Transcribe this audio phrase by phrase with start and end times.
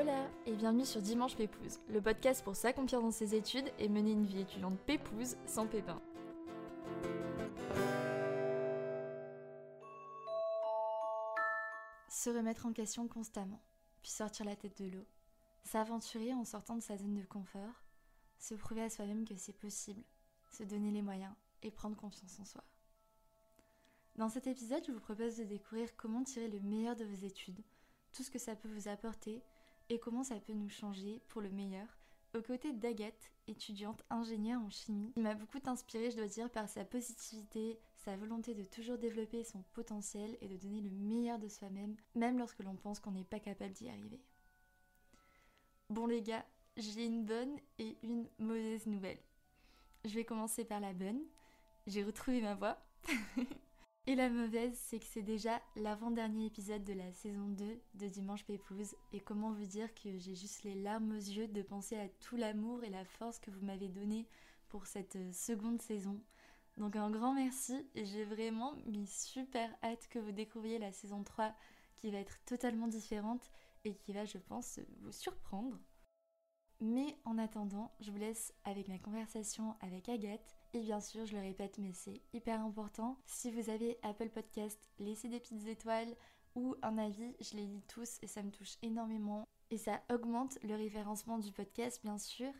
[0.00, 4.12] Hola et bienvenue sur Dimanche Pépouze, le podcast pour s'accomplir dans ses études et mener
[4.12, 6.00] une vie étudiante pépouze sans pépin.
[12.08, 13.60] Se remettre en question constamment,
[14.00, 15.04] puis sortir la tête de l'eau,
[15.64, 17.84] s'aventurer en sortant de sa zone de confort,
[18.38, 20.02] se prouver à soi-même que c'est possible,
[20.50, 22.64] se donner les moyens et prendre confiance en soi.
[24.16, 27.62] Dans cet épisode, je vous propose de découvrir comment tirer le meilleur de vos études,
[28.14, 29.42] tout ce que ça peut vous apporter
[29.90, 31.86] et comment ça peut nous changer pour le meilleur,
[32.34, 36.68] aux côtés d'Agathe, étudiante ingénieure en chimie, qui m'a beaucoup inspirée, je dois dire, par
[36.68, 41.48] sa positivité, sa volonté de toujours développer son potentiel et de donner le meilleur de
[41.48, 44.20] soi-même, même lorsque l'on pense qu'on n'est pas capable d'y arriver.
[45.90, 46.46] Bon les gars,
[46.76, 49.18] j'ai une bonne et une mauvaise nouvelle.
[50.04, 51.20] Je vais commencer par la bonne.
[51.88, 52.78] J'ai retrouvé ma voix.
[54.06, 58.44] Et la mauvaise, c'est que c'est déjà l'avant-dernier épisode de la saison 2 de Dimanche
[58.44, 58.96] Pépouze.
[59.12, 62.36] Et comment vous dire que j'ai juste les larmes aux yeux de penser à tout
[62.36, 64.26] l'amour et la force que vous m'avez donné
[64.68, 66.20] pour cette euh, seconde saison.
[66.76, 71.22] Donc un grand merci et j'ai vraiment mis super hâte que vous découvriez la saison
[71.22, 71.54] 3
[71.96, 73.50] qui va être totalement différente
[73.84, 75.78] et qui va, je pense, vous surprendre.
[76.80, 80.56] Mais en attendant, je vous laisse avec ma conversation avec Agathe.
[80.72, 83.18] Et bien sûr, je le répète, mais c'est hyper important.
[83.26, 86.14] Si vous avez Apple Podcast, laissez des petites étoiles
[86.54, 87.34] ou un avis.
[87.40, 89.48] Je les lis tous et ça me touche énormément.
[89.70, 92.52] Et ça augmente le référencement du podcast, bien sûr.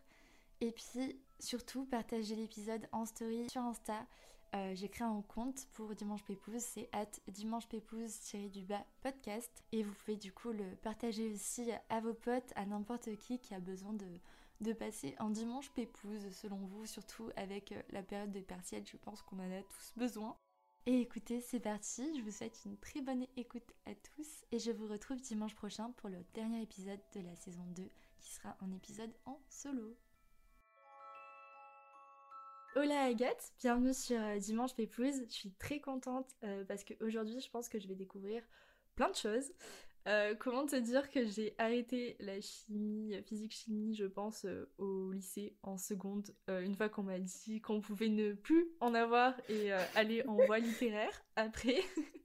[0.60, 4.06] Et puis, surtout, partagez l'épisode en story sur Insta
[4.56, 9.62] euh, j'ai créé un compte pour Dimanche Pépouze, c'est at Dimanche du bas podcast.
[9.70, 13.54] Et vous pouvez du coup le partager aussi à vos potes, à n'importe qui qui
[13.54, 14.06] a besoin de,
[14.60, 18.96] de passer un dimanche pépouze, selon vous, surtout avec euh, la période des partiels, je
[18.96, 20.36] pense qu'on en a tous besoin.
[20.86, 24.70] Et écoutez, c'est parti, je vous souhaite une très bonne écoute à tous et je
[24.70, 28.72] vous retrouve dimanche prochain pour le dernier épisode de la saison 2 qui sera un
[28.72, 29.96] épisode en solo.
[32.76, 35.26] Hola Agathe, bienvenue sur euh, Dimanche Pépouze.
[35.28, 38.42] Je suis très contente euh, parce qu'aujourd'hui je pense que je vais découvrir
[38.94, 39.52] plein de choses.
[40.06, 44.46] Euh, comment te dire que j'ai arrêté la chimie, physique-chimie, je pense,
[44.78, 49.34] au lycée en seconde, une fois qu'on m'a dit qu'on pouvait ne plus en avoir
[49.48, 51.80] et aller en voie littéraire après.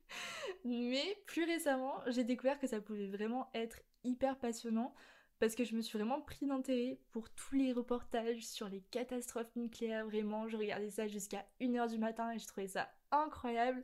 [0.66, 4.96] Mais plus récemment, j'ai découvert que ça pouvait vraiment être hyper passionnant
[5.40, 9.56] parce que je me suis vraiment pris d'intérêt pour tous les reportages sur les catastrophes
[9.56, 10.06] nucléaires.
[10.06, 13.84] Vraiment, je regardais ça jusqu'à 1h du matin et je trouvais ça incroyable.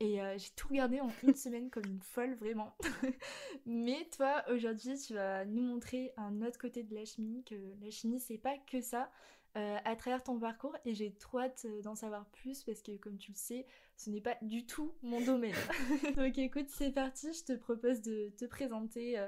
[0.00, 2.76] Et euh, j'ai tout regardé en une semaine comme une folle, vraiment.
[3.66, 7.90] Mais toi, aujourd'hui, tu vas nous montrer un autre côté de la chimie, que la
[7.90, 9.10] chimie, c'est pas que ça.
[9.56, 12.92] Euh, à travers ton parcours et j'ai trop hâte euh, d'en savoir plus parce que
[12.98, 13.66] comme tu le sais,
[13.96, 15.54] ce n'est pas du tout mon domaine.
[16.16, 19.18] Donc écoute, c'est parti, je te propose de te présenter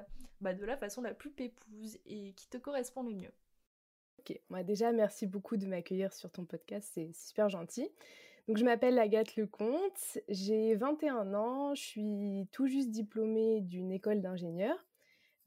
[0.43, 3.33] bah, de la façon la plus pépouse et qui te correspond le mieux.
[4.19, 7.89] Ok, moi déjà merci beaucoup de m'accueillir sur ton podcast, c'est super gentil.
[8.51, 14.21] Donc je m'appelle Agathe Lecomte, j'ai 21 ans, je suis tout juste diplômée d'une école
[14.21, 14.75] d'ingénieur,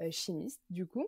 [0.09, 1.07] chimiste du coup.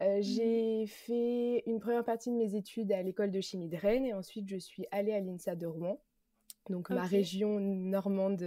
[0.00, 3.76] Euh, mmh j'ai fait une première partie de mes études à l'école de chimie de
[3.76, 6.00] Rennes et ensuite je suis allée à l'INSA de Rouen.
[6.70, 8.46] Donc ma région normande,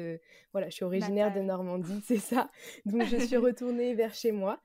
[0.53, 2.49] voilà, je suis originaire de Normandie, c'est ça.
[2.85, 4.61] Donc je suis retournée vers chez moi.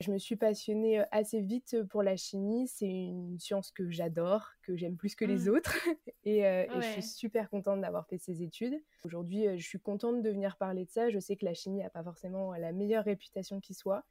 [0.00, 2.68] Je me suis passionnée assez vite pour la chimie.
[2.68, 5.54] C'est une science que j'adore, que j'aime plus que les mmh.
[5.54, 5.76] autres.
[6.24, 8.80] Et, je suis super contente d'avoir fait ces études.
[9.04, 11.10] Aujourd'hui, je suis contente de venir parler de ça.
[11.10, 14.04] Je sais que la chimie n'a pas forcément la meilleure réputation qui soit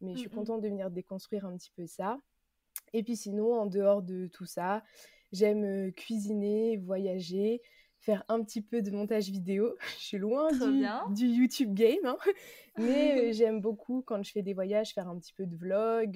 [0.00, 2.18] mais je suis mmh contente de venir déconstruire un petit peu ça.
[2.92, 4.82] Et puis sinon, en dehors de tout ça,
[5.32, 7.62] j'aime cuisiner, voyager,
[8.04, 9.74] faire un petit peu de montage vidéo.
[9.98, 10.48] Je suis loin
[11.10, 12.18] du, YouTube game, hein.
[12.78, 16.12] mais j'aime beaucoup quand je fais des voyages faire un petit peu de vlog.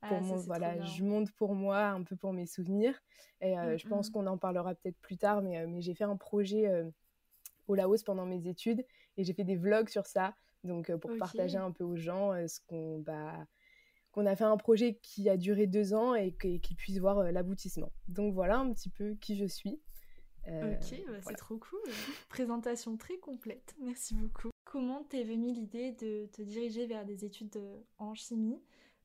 [0.00, 2.98] pour ah, voilà, je monte pour moi, un peu pour mes souvenirs.
[3.40, 6.16] Et mmh, je pense qu'on en parlera peut-être plus tard, mais, mais j'ai fait un
[6.16, 6.70] projet
[7.66, 8.84] au Laos pendant mes études
[9.16, 10.34] et j'ai fait des vlogs sur ça.
[10.64, 13.46] Donc, pour partager un peu aux gens ce qu'on bah,
[14.12, 17.92] qu'on a fait un projet qui a duré deux ans et qu'ils puissent voir l'aboutissement.
[18.06, 19.80] Donc voilà un petit peu qui je suis.
[20.48, 21.80] Ok, bah, c'est trop cool.
[22.28, 23.74] Présentation très complète.
[23.80, 24.50] Merci beaucoup.
[24.64, 27.58] Comment t'es venue l'idée de te diriger vers des études
[27.98, 28.60] en chimie?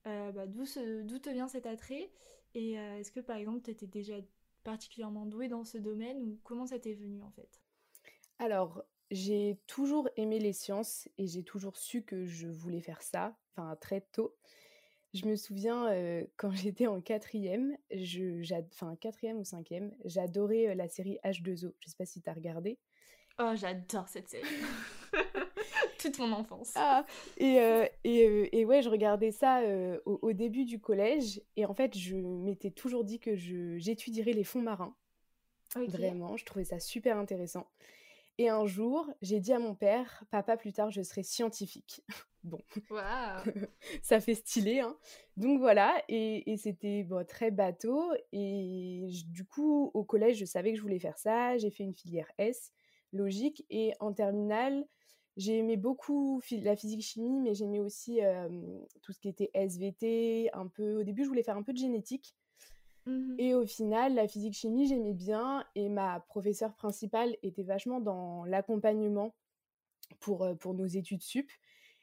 [0.06, 2.12] Bah, D'où te vient cet attrait?
[2.54, 4.16] Et est-ce que par exemple tu étais déjà
[4.63, 7.62] particulièrement douée dans ce domaine ou comment ça t'est venu en fait?
[8.40, 13.38] Alors, j'ai toujours aimé les sciences et j'ai toujours su que je voulais faire ça,
[13.56, 14.36] enfin très tôt.
[15.13, 15.89] Je me souviens
[16.38, 18.42] quand j'étais en quatrième, je,
[18.74, 21.74] enfin quatrième ou cinquième, j'adorais la série H2O.
[21.80, 22.80] Je sais pas si tu as regardé.
[23.39, 24.44] Oh, j'adore cette série.
[26.00, 26.74] Toute mon enfance.
[26.75, 27.06] Ah,
[27.38, 29.62] et, euh, et, et, ouais, je regardais ça
[30.06, 31.42] au, début du collège.
[31.56, 34.95] Et en fait, je m'étais toujours dit que j'étudierais les fonds marins.
[35.75, 37.68] Vraiment, je trouvais ça super intéressant.
[38.39, 42.01] Et un jour, j'ai dit à mon père, papa, plus tard, je serai scientifique.
[42.44, 42.57] bon,
[44.01, 44.80] ça fait stylé.
[44.80, 44.97] Hein.
[45.38, 48.12] Donc voilà, et, et c'était bon, très bateau.
[48.31, 51.57] Et du coup, au collège, je savais que je voulais faire ça.
[51.57, 52.71] J'ai fait une filière S,
[53.12, 53.65] logique.
[53.69, 54.83] Et en terminale,
[55.38, 58.19] j'ai aimé beaucoup la physique-chimie, mais j'aimais aussi
[59.03, 60.50] tout ce qui était SVT.
[60.53, 61.01] Un peu...
[61.01, 62.35] Au début, je voulais faire un peu de génétique.
[63.06, 65.66] Mmh et au final, la physique-chimie, j'aimais bien.
[65.76, 69.34] Et ma professeure principale était vachement dans l'accompagnement
[70.20, 71.50] pour, pour nos études sup.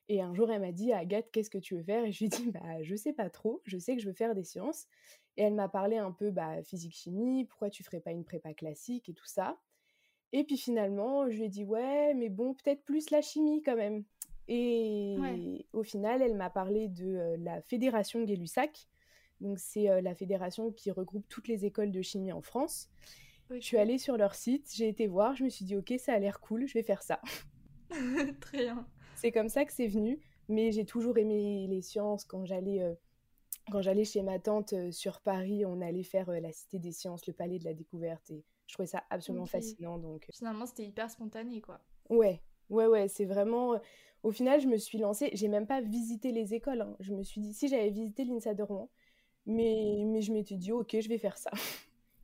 [0.08, 2.04] Et un jour, elle m'a dit, Agathe, qu'est-ce que tu veux faire?
[2.04, 4.14] Et je lui ai dit, bah, je sais pas trop, je sais que je veux
[4.14, 4.88] faire des sciences.
[5.36, 9.08] Et elle m'a parlé un peu bah, physique-chimie, pourquoi tu ferais pas une prépa classique
[9.08, 9.56] et tout ça.
[10.32, 13.76] Et puis finalement, je lui ai dit, ouais, mais bon, peut-être plus la chimie quand
[13.76, 14.04] même.
[14.48, 18.88] Et au final, elle m'a parlé de la fédération Gay-Lussac.
[19.40, 22.88] Donc, c'est la fédération qui regroupe toutes les écoles de chimie en France.
[23.50, 26.12] Je suis allée sur leur site, j'ai été voir, je me suis dit, ok, ça
[26.12, 27.20] a l'air cool, je vais faire ça.
[28.40, 28.86] Très bien.
[29.16, 32.24] C'est comme ça que c'est venu, mais j'ai toujours aimé les sciences.
[32.24, 32.94] Quand j'allais euh,
[33.70, 36.92] quand j'allais chez ma tante euh, sur Paris, on allait faire euh, la Cité des
[36.92, 39.98] Sciences, le Palais de la Découverte, et je trouvais ça absolument fascinant.
[39.98, 41.80] Donc finalement, c'était hyper spontané, quoi.
[42.08, 42.40] Ouais,
[42.70, 43.78] ouais, ouais, c'est vraiment.
[44.22, 45.30] Au final, je me suis lancée.
[45.32, 46.82] J'ai même pas visité les écoles.
[46.82, 46.96] Hein.
[47.00, 48.90] Je me suis dit si j'avais visité l'INSA de Rouen,
[49.50, 51.50] mais mais je m'étais dit ok, je vais faire ça.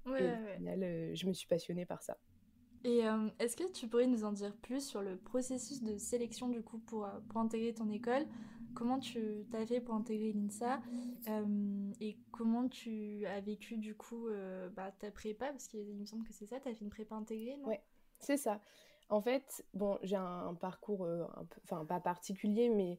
[0.07, 2.17] Ouais, et au final, je me suis passionnée par ça.
[2.85, 6.49] Et euh, est-ce que tu pourrais nous en dire plus sur le processus de sélection
[6.49, 8.25] du coup pour, euh, pour intégrer ton école?
[8.75, 10.81] Comment tu t'as fait pour intégrer l'INSA?
[11.29, 14.29] Euh, Et comment tu as vécu du coup
[14.77, 15.47] bah, ta prépa?
[15.47, 17.69] Parce qu'il me semble que c'est ça, tu as fait une prépa intégrée, non?
[17.69, 17.83] Ouais,
[18.21, 18.61] c'est ça.
[19.09, 22.99] En fait, bon, j'ai un, parcours, un peu, enfin pas particulier, mais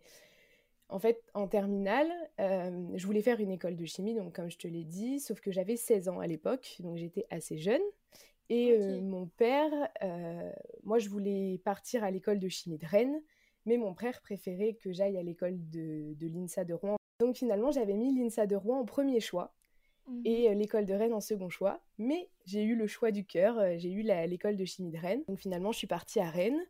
[0.90, 4.68] en fait, en terminale, je voulais faire une école de chimie, donc comme je te
[4.68, 7.82] l'ai dit, sauf que j'avais 16 ans à l'époque, donc j'étais assez jeune.
[8.50, 9.72] Et mon père,
[10.84, 13.22] moi je voulais partir à l'école de chimie de Rennes,
[13.66, 16.96] mais mon père préférait que j'aille à l'école de, l'INSA de Rouen.
[17.20, 19.54] Donc finalement j'avais mis l'INSA de Rouen en premier choix
[20.08, 23.78] mmh et l'école de Rennes en second choix, mais j'ai eu le choix du cœur,
[23.78, 25.24] j'ai eu l'école de chimie de Rennes.
[25.28, 26.62] Donc finalement je suis partie à Rennes.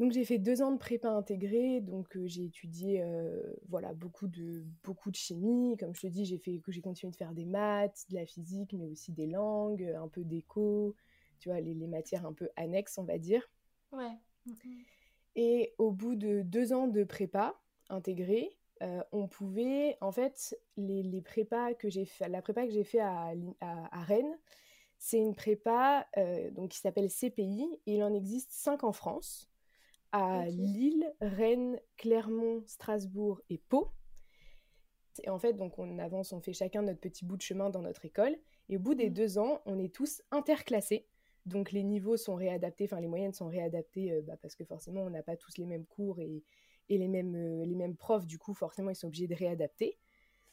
[0.00, 4.28] Donc j'ai fait deux ans de prépa intégrée, donc euh, j'ai étudié euh, voilà beaucoup
[4.28, 5.76] de beaucoup de chimie.
[5.76, 8.24] Comme je te dis, j'ai fait que j'ai continué de faire des maths, de la
[8.24, 10.96] physique, mais aussi des langues, un peu d'éco,
[11.38, 13.46] tu vois les, matières un peu annexes, on va dire.
[13.92, 14.16] Ouais.
[15.36, 17.60] Et au bout de deux ans de prépa
[17.90, 22.72] intégrée, euh, on pouvait en fait les, les prépas que j'ai fait, la prépa que
[22.72, 24.38] j'ai fait à, à, Rennes,
[24.96, 26.08] c'est une prépa
[26.52, 27.68] donc qui s'appelle CPI.
[27.84, 29.49] Et il en existe cinq en France
[30.12, 33.92] à Lille, Rennes, Clermont, Strasbourg et Pau.
[35.22, 37.82] Et en fait, donc on avance, on fait chacun notre petit bout de chemin dans
[37.82, 38.36] notre école.
[38.68, 39.14] Et au bout des mmh.
[39.14, 41.06] deux ans, on est tous interclassés.
[41.46, 45.00] Donc les niveaux sont réadaptés, enfin les moyennes sont réadaptées euh, bah, parce que forcément
[45.00, 46.44] on n'a pas tous les mêmes cours et,
[46.90, 48.26] les, mêmes, euh, les mêmes profs.
[48.26, 49.98] Du coup, forcément, ils sont obligés de réadapter.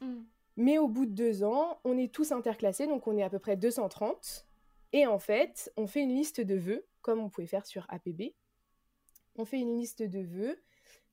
[0.01, 0.21] Mmh.
[0.56, 3.39] Mais au bout de deux ans, on est tous interclassés, donc on est à peu
[3.39, 4.48] près 230.
[4.93, 8.34] Et en fait, on fait une liste de vœux, comme on pouvait faire sur APB
[9.38, 10.58] on fait une liste de vœux.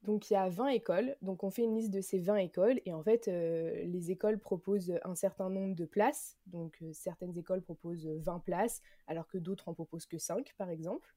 [0.05, 2.81] Donc il y a 20 écoles, donc on fait une liste de ces 20 écoles
[2.85, 7.39] et en fait euh, les écoles proposent un certain nombre de places, donc euh, certaines
[7.39, 11.15] écoles proposent 20 places alors que d'autres en proposent que 5 par exemple.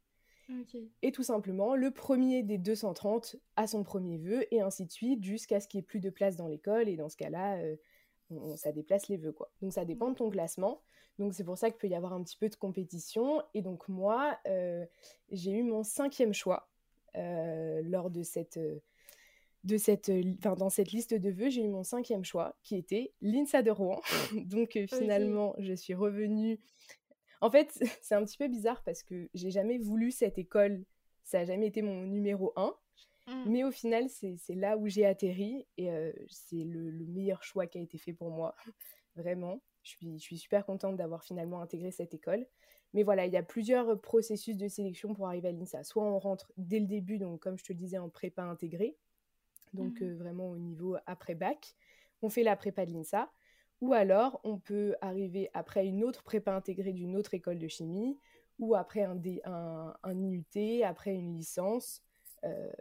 [1.01, 5.21] Et tout simplement, le premier des 230 a son premier vœu et ainsi de suite
[5.21, 7.75] jusqu'à ce qu'il n'y ait plus de place dans l'école et dans ce cas-là, euh,
[8.55, 9.51] ça déplace les vœux quoi.
[9.61, 10.81] Donc ça dépend de ton classement.
[11.19, 13.89] Donc c'est pour ça qu'il peut y avoir un petit peu de compétition et donc
[13.89, 14.39] moi
[15.31, 16.69] j'ai eu mon cinquième choix
[17.15, 18.79] lors de cette, euh,
[19.63, 23.13] de cette, euh, dans cette liste de vœux, j'ai eu mon cinquième choix, qui était
[23.21, 24.01] l'INSA de Rouen.
[24.45, 26.59] Donc finalement, je suis revenue.
[27.41, 27.71] En fait,
[28.01, 30.85] c'est un petit peu bizarre parce que j'ai jamais voulu cette école.
[31.23, 32.73] Ça n'a jamais été mon numéro un.
[33.27, 33.49] Mmh.
[33.49, 35.89] Mais au final, c'est là où j'ai atterri et
[36.29, 38.55] c'est le, meilleur choix qui a été fait pour moi.
[39.17, 39.61] Vraiment.
[39.83, 42.45] Je suis, je suis super contente d'avoir finalement intégré cette école.
[42.93, 45.83] Mais voilà, il y a plusieurs processus de sélection pour arriver à l'INSA.
[45.83, 48.95] Soit on rentre dès le début, donc comme je te le disais, en prépa intégrée,
[49.73, 51.75] donc mmh euh, vraiment au niveau après-bac.
[52.21, 53.29] On fait la prépa de l'INSA.
[53.81, 58.17] Ou alors, on peut arriver après une autre prépa intégrée d'une autre école de chimie,
[58.57, 62.01] ou après un, un, un IUT, après une licence.
[62.43, 62.71] Euh,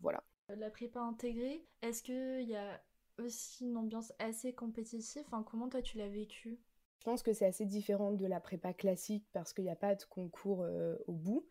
[0.00, 0.22] voilà.
[0.48, 2.80] La prépa intégrée, est-ce qu'il y a
[3.18, 5.24] aussi une ambiance assez compétitive?
[5.26, 6.65] Enfin, Comment toi tu l'as vécu je
[7.06, 10.02] pense que c'est assez différent de la prépa classique parce qu'il n'y a pas de
[10.10, 11.46] concours euh, au bout.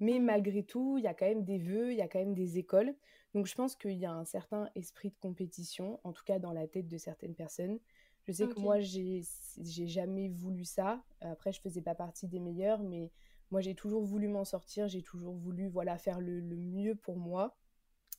[0.00, 2.34] Mais malgré tout, il y a quand même des vœux, il y a quand même
[2.34, 2.94] des écoles.
[3.32, 6.52] Donc je pense qu'il y a un certain esprit de compétition, en tout cas dans
[6.52, 7.78] la tête de certaines personnes.
[8.26, 9.22] Je sais que moi, j'ai
[9.86, 11.02] jamais voulu ça.
[11.22, 13.10] Après, je faisais pas partie des meilleurs, mais
[13.50, 14.86] moi, j'ai toujours voulu m'en sortir.
[14.86, 17.56] J'ai toujours voulu voilà, faire le, mieux pour moi.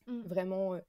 [0.08, 0.22] Mmh.
[0.22, 0.80] Vraiment, euh,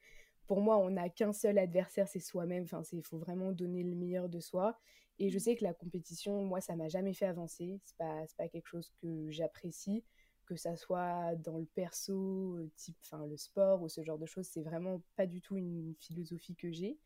[0.46, 2.64] pour moi, on n'a qu'un seul adversaire, c'est soi-même.
[2.64, 4.78] Enfin, il faut vraiment donner le meilleur de soi.
[5.20, 7.78] Et je sais que la compétition, moi, ça m'a jamais fait avancer.
[7.84, 10.02] C'est pas, pas quelque chose que j'apprécie
[10.50, 14.26] que ça soit dans le perso, euh, type, enfin le sport ou ce genre de
[14.26, 16.98] choses, c'est vraiment pas du tout une philosophie que j'ai.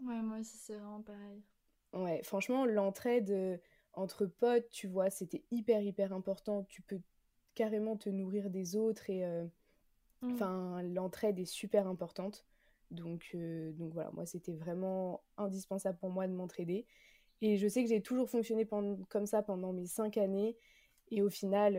[0.00, 1.40] Ouais, moi aussi c'est vraiment pareil.
[1.92, 3.56] Ouais, franchement, l'entraide euh,
[3.94, 6.64] entre potes, tu vois, c'était hyper, hyper important.
[6.68, 7.00] Tu peux
[7.54, 9.24] carrément te nourrir des autres et.
[9.24, 9.44] Euh,
[10.22, 10.32] mm.
[10.32, 12.46] Enfin, l'entraide est super importante.
[12.90, 16.86] Donc, euh, donc voilà, moi, c'était vraiment indispensable pour moi de m'entraider.
[17.40, 18.66] Et je sais que j'ai toujours fonctionné
[19.08, 20.56] comme ça pendant mes cinq années.
[21.10, 21.78] Et au final,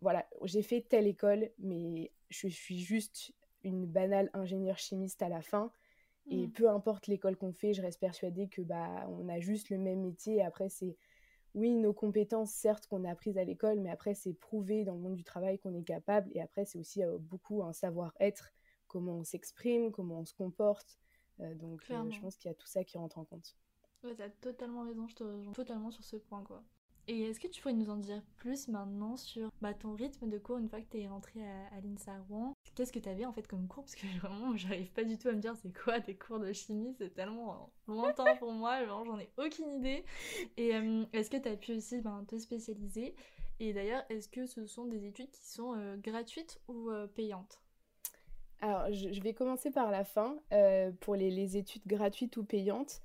[0.00, 3.32] voilà, j'ai fait telle école, mais je suis juste
[3.64, 5.72] une banale ingénieure chimiste à la fin.
[6.30, 6.52] Et mm.
[6.52, 10.00] peu importe l'école qu'on fait, je reste persuadée que bah on a juste le même
[10.00, 10.36] métier.
[10.36, 10.96] Et après, c'est
[11.54, 15.00] oui, nos compétences, certes, qu'on a apprises à l'école, mais après, c'est prouver dans le
[15.00, 16.30] monde du travail qu'on est capable.
[16.34, 18.52] Et après, c'est aussi euh, beaucoup un savoir-être,
[18.86, 20.98] comment on s'exprime, comment on se comporte.
[21.40, 23.56] Euh, donc, euh, je pense qu'il y a tout ça qui rentre en compte.
[24.02, 26.64] Ouais, t'as totalement raison, je te rejoins totalement sur ce point, quoi.
[27.12, 30.38] Et est-ce que tu pourrais nous en dire plus maintenant sur bah, ton rythme de
[30.38, 32.54] cours une fois que tu es rentrée à, l'INSA Rouen?
[32.76, 33.82] Qu'est-ce que tu avais en fait comme cours?
[33.82, 36.52] Parce que vraiment, j'arrive pas du tout à me dire c'est quoi tes cours de
[36.52, 40.04] chimie, c'est tellement lointain pour moi, j'en ai aucune idée.
[40.56, 43.16] Et euh, est-ce que tu as pu aussi ben, te spécialiser?
[43.58, 47.60] Et d'ailleurs, est-ce que ce sont des études qui sont euh, gratuites ou euh, payantes?
[48.60, 50.36] Alors, je, vais commencer par la fin.
[51.00, 53.02] pour les, études gratuites ou payantes,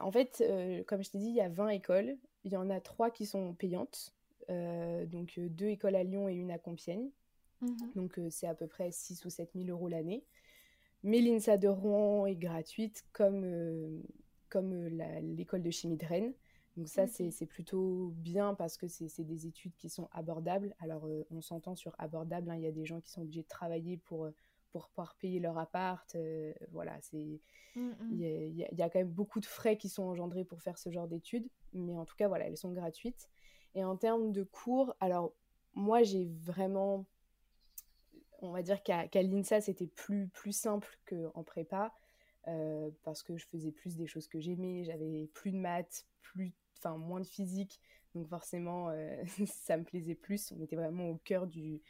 [0.00, 0.42] en fait,
[0.86, 2.16] comme je t'ai dit, il y a 20 écoles.
[2.44, 4.14] Il y en a trois qui sont payantes,
[4.50, 7.10] euh, donc euh, deux écoles à Lyon et une à Compiègne.
[7.60, 7.92] Mhm.
[7.94, 10.24] Donc euh, c'est à peu près 6 ou 7 000 euros l'année.
[11.02, 14.02] Mais l'INSA de Rouen est gratuite comme,
[14.48, 14.74] comme
[15.36, 16.32] l'école de chimie de Rennes.
[16.76, 20.74] Donc ça, c'est plutôt bien parce que c'est des études qui sont abordables.
[20.80, 22.56] Alors, on s'entend sur abordable, hein.
[22.56, 24.28] il y a des gens qui sont obligés de travailler pour,
[24.72, 26.16] pour pouvoir payer leur appart.
[26.70, 27.40] voilà, c'est
[27.76, 28.08] mm, mm.
[28.12, 30.90] il y, y, a quand même beaucoup de frais qui sont engendrés pour faire ce
[30.90, 33.28] genre d'études mais en tout cas, voilà, elles sont gratuites.
[33.74, 35.34] Et en termes de cours, alors
[35.74, 37.06] moi, j'ai vraiment,
[38.40, 41.92] on va dire qu'à l'INSA, c'était plus, plus simple qu'en prépa,
[42.48, 46.52] euh, parce que je faisais plus des choses que j'aimais, j'avais plus de maths, plus,
[46.78, 47.80] enfin, moins de physique,
[48.14, 50.52] donc forcément, euh, ça me plaisait plus.
[50.52, 51.82] On était vraiment au cœur du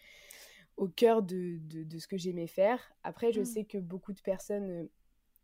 [0.79, 2.81] au cœur de, de, ce que j'aimais faire.
[3.03, 3.45] Après, je mmh.
[3.45, 4.85] sais que beaucoup de personnes euh,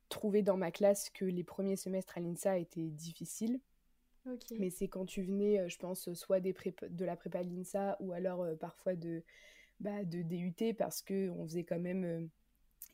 [0.08, 3.60] trouvaient dans ma classe que les premiers semestres à l'INSA étaient difficiles.
[4.58, 6.54] Mais c'est quand tu venais, euh, je pense, soit des
[6.88, 9.22] de la prépa de l'INSA ou alors euh, parfois de,
[9.80, 12.26] bah, de DUT parce que on faisait quand même, euh,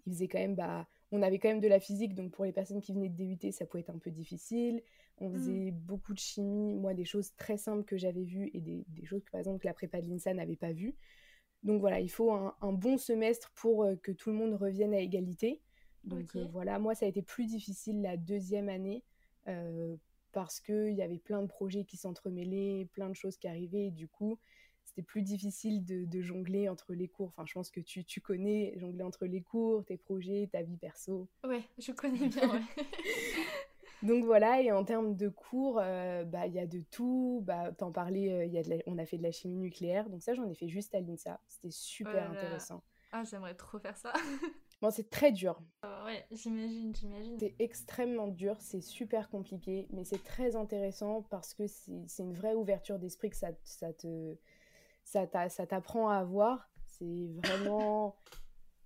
[0.07, 2.53] il faisait quand même, bah, on avait quand même de la physique, donc pour les
[2.53, 4.83] personnes qui venaient de DUT, ça pouvait être un peu difficile.
[5.19, 5.33] On mmh.
[5.35, 9.05] faisait beaucoup de chimie, moi des choses très simples que j'avais vues et des, des,
[9.05, 10.97] choses que par exemple que la prépa de l'INSA n'avait pas vues.
[11.63, 15.01] Donc voilà, il faut un, un bon semestre pour que tout le monde revienne à
[15.01, 15.61] égalité.
[16.05, 19.05] Donc voilà, moi ça a été plus difficile la deuxième année
[20.33, 23.91] parce qu'il y avait plein de projets qui s'entremêlaient, plein de choses qui arrivaient, et
[23.91, 24.39] du coup,
[24.85, 27.29] c'était plus difficile de, jongler entre les cours.
[27.29, 30.77] Enfin, je pense que tu, tu, connais jongler entre les cours, tes projets, ta vie
[30.77, 31.29] perso.
[31.45, 32.63] Ouais, je connais bien, ouais.
[34.03, 37.43] Donc voilà, et en termes de cours, euh, bah, il y a de tout.
[37.45, 40.35] Bah, T'en parlais, euh, y a on a fait de la chimie nucléaire, donc ça
[40.35, 41.41] j'en ai fait juste à l'INSA.
[41.49, 42.83] C'était super oh intéressant.
[43.13, 44.13] Ah, j'aimerais trop faire ça.
[44.83, 45.61] Bon, c'est très dur.
[45.85, 47.37] Euh, ouais, j'imagine, j'imagine.
[47.39, 52.55] C'est extrêmement dur, c'est super compliqué, mais c'est très intéressant parce que c'est une vraie
[52.55, 54.39] ouverture d'esprit que ça, ça te
[55.05, 56.71] ça t'apprend à avoir.
[56.87, 58.17] C'est vraiment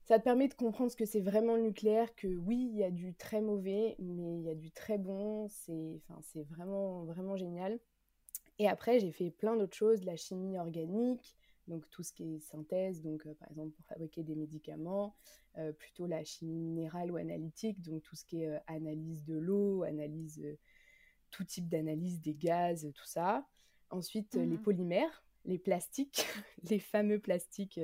[0.04, 2.84] ça te permet de comprendre ce que c'est vraiment le nucléaire, que oui, il y
[2.84, 5.48] a du très mauvais, mais il y a du très bon.
[5.48, 6.20] C'est enfin,
[6.50, 7.78] vraiment, vraiment génial.
[8.58, 12.34] Et après, j'ai fait plein d'autres choses, de la chimie organique, donc tout ce qui
[12.34, 15.16] est synthèse, donc euh, par exemple pour fabriquer des médicaments,
[15.56, 19.36] euh, plutôt la chimie minérale ou analytique, donc tout ce qui est euh, analyse de
[19.36, 20.40] l'eau, analyse
[21.30, 23.44] tout type d'analyse des gaz, tout ça.
[23.90, 26.26] Ensuite les mmh polymères, les plastiques,
[26.70, 27.80] les fameux plastiques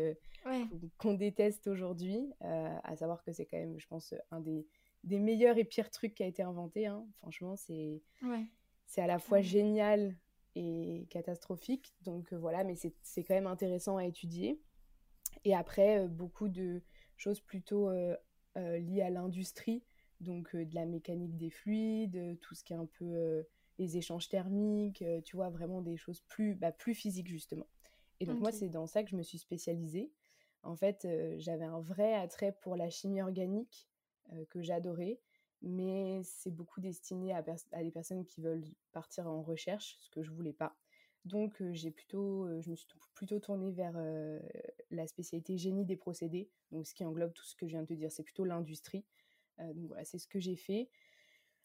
[0.98, 4.66] qu'on déteste aujourd'hui, à savoir que c'est quand même, je pense, un des,
[5.04, 6.86] des, meilleurs et pires trucs qui a été inventé.
[6.86, 7.06] Hein.
[7.18, 8.02] Franchement, c'est
[8.86, 10.16] c'est à la fois génial
[10.56, 11.94] et catastrophique.
[12.02, 14.60] Donc euh, voilà, mais c'est quand même intéressant à étudier.
[15.44, 16.82] Et après, euh, beaucoup de
[17.16, 18.16] choses plutôt euh,
[18.56, 19.84] liées à l'industrie,
[20.20, 23.44] donc de la mécanique des fluides, tout ce qui est un peu
[23.80, 27.66] les échanges thermiques, tu vois, vraiment des choses plus, bah, plus physiques justement.
[28.20, 30.12] Et donc moi, c'est dans ça que je me suis spécialisée.
[30.62, 31.08] En fait,
[31.38, 33.88] j'avais un vrai attrait pour la chimie organique
[34.50, 35.18] que j'adorais,
[35.62, 40.22] mais c'est beaucoup destiné à, à, des personnes qui veulent partir en recherche, ce que
[40.22, 40.76] je voulais pas.
[41.24, 43.98] Donc j'ai plutôt, je me suis plutôt tournée vers
[44.90, 47.88] la spécialité génie des procédés, donc ce qui englobe tout ce que je viens de
[47.88, 49.06] te dire, c'est plutôt l'industrie.
[49.58, 50.90] donc voilà, c'est ce que j'ai fait.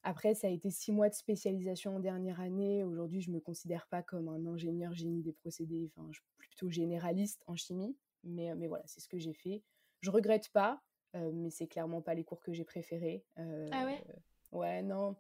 [0.08, 2.84] Après, ça a été six mois de spécialisation en dernière année.
[2.84, 5.90] Aujourd'hui, je me considère pas comme un ingénieur génie des procédés.
[5.96, 7.98] Enfin, je suis plutôt généraliste en chimie.
[8.24, 9.64] Mais, mais voilà, c'est ce que j'ai fait.
[10.02, 10.80] Je regrette pas,
[11.16, 13.26] mais c'est clairement pas les cours que j'ai préférés.
[13.38, 14.00] ah ouais?
[14.52, 15.16] Ouais, non.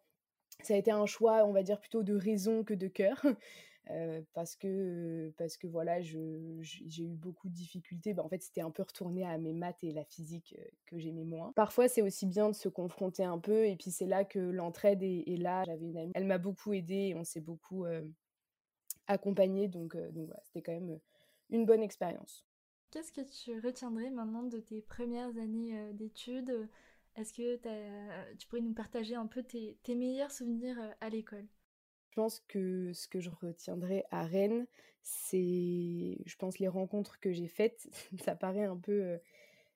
[0.62, 3.25] Ça a été un choix, on va dire, plutôt de raison que de cœur.
[4.34, 8.13] Parce que parce que voilà j'ai eu beaucoup de difficultés.
[8.13, 11.24] Bah, en fait c'était un peu retourné à mes maths et la physique que j'aimais
[11.24, 11.54] moins.
[11.56, 15.04] Parfois c'est aussi bien de se confronter un peu et puis c'est là que l'entraide
[15.04, 15.63] est, là.
[15.65, 17.86] J'avais une amie elle m'a beaucoup aidée et on s'est beaucoup
[19.08, 21.00] accompagné donc donc c'était quand même
[21.50, 22.46] une bonne expérience.
[22.92, 26.70] Qu'est-ce que tu retiendrais maintenant de tes premières années d'études?
[27.15, 27.58] Est-ce que
[28.38, 31.48] tu pourrais nous partager un peu tes, meilleurs souvenirs à l'école?
[32.16, 34.66] Pense que ce que je retiendrai à Rennes,
[35.04, 37.88] c'est, je pense, les rencontres que j'ai faites.
[38.26, 39.20] Ça paraît un peu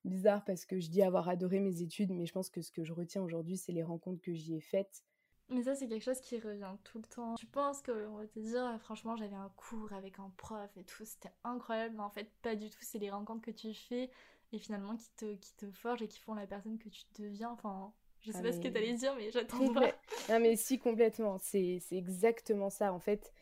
[0.06, 2.84] bizarre parce que je dis avoir adoré mes études, mais je pense que ce que
[2.84, 5.04] je retiens aujourd'hui, c'est les rencontres que j'y ai faites.
[5.50, 7.36] Mais ça, c'est quelque chose qui revient tout le temps.
[7.36, 10.84] Tu penses qu'on va te dire, «Ah, franchement, j'avais un cours avec un prof et
[10.84, 12.78] tout, c'était incroyable, mais en fait, pas du tout.
[12.82, 14.12] C'est les rencontres que tu fais
[14.52, 17.50] et finalement qui te, qui te forgent et qui font la personne que tu deviens.
[17.50, 19.92] Enfin, je sais ah, pas ce que tu allais dire, mais j'attends pas.
[20.30, 21.38] Non, mais si, complètement.
[21.40, 22.94] C'est exactement ça.
[22.94, 23.34] En fait,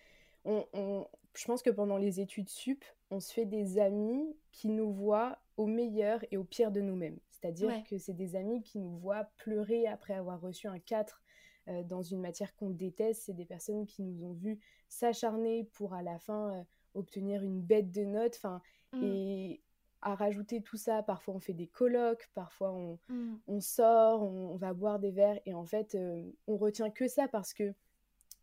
[0.46, 4.70] on, on, je pense que pendant les études sup, on se fait des amis qui
[4.70, 7.20] nous voient au meilleur et au pire de nous-mêmes.
[7.30, 11.22] C'est-à-dire que c'est des amis qui nous voient pleurer après avoir reçu un 4
[11.68, 13.24] euh, dans une matière qu'on déteste.
[13.26, 16.64] C'est des personnes qui nous ont vu s'acharner pour à la fin euh,
[16.96, 18.36] obtenir une bête de notes.
[18.38, 18.62] Enfin,
[18.94, 19.04] mmh.
[19.04, 19.62] Et
[20.02, 23.60] à rajouter tout ça, parfois on fait des colloques, parfois on, mmh.
[23.62, 27.54] sort, on, va boire des verres et en fait euh, on retient que ça parce
[27.54, 27.74] que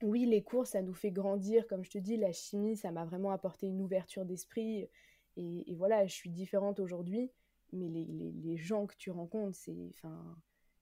[0.03, 3.05] oui, les cours ça nous fait grandir, comme je te dis, la chimie ça m'a
[3.05, 4.89] vraiment apporté une ouverture d'esprit
[5.37, 7.33] et, voilà, je suis différente aujourd'hui,
[7.73, 9.93] mais les, les, gens que tu rencontres, c'est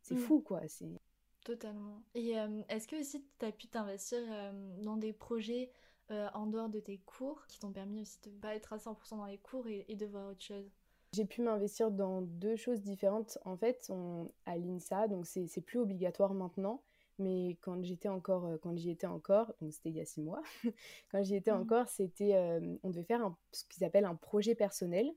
[0.03, 0.19] c'est mmh.
[0.19, 0.61] fou quoi.
[0.67, 1.01] c'est
[1.45, 2.03] Totalement.
[2.15, 5.73] Et euh, est-ce que aussi tu as pu t'investir euh, dans des projets
[6.13, 8.77] euh, en dehors de tes cours qui t'ont permis aussi de ne pas être à
[8.77, 10.71] 100% dans les cours et, de voir autre chose
[11.15, 13.37] j'ai pu m'investir dans deux choses différentes.
[13.45, 16.83] En fait, on, à l'INSA, donc c'est plus obligatoire maintenant,
[17.19, 20.23] mais quand j'étais encore, euh, quand j'y étais encore, donc c'était il y a six
[20.23, 20.43] mois,
[21.11, 21.61] quand j'y étais mmh.
[21.61, 25.13] encore, c'était, euh, on devait faire ce qu'ils appellent un projet personnel.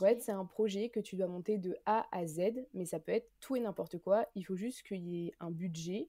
[0.00, 3.10] Ouais, c'est un projet que tu dois monter de A à Z, mais ça peut
[3.10, 4.26] être tout et n'importe quoi.
[4.36, 6.08] Il faut juste qu'il y ait un budget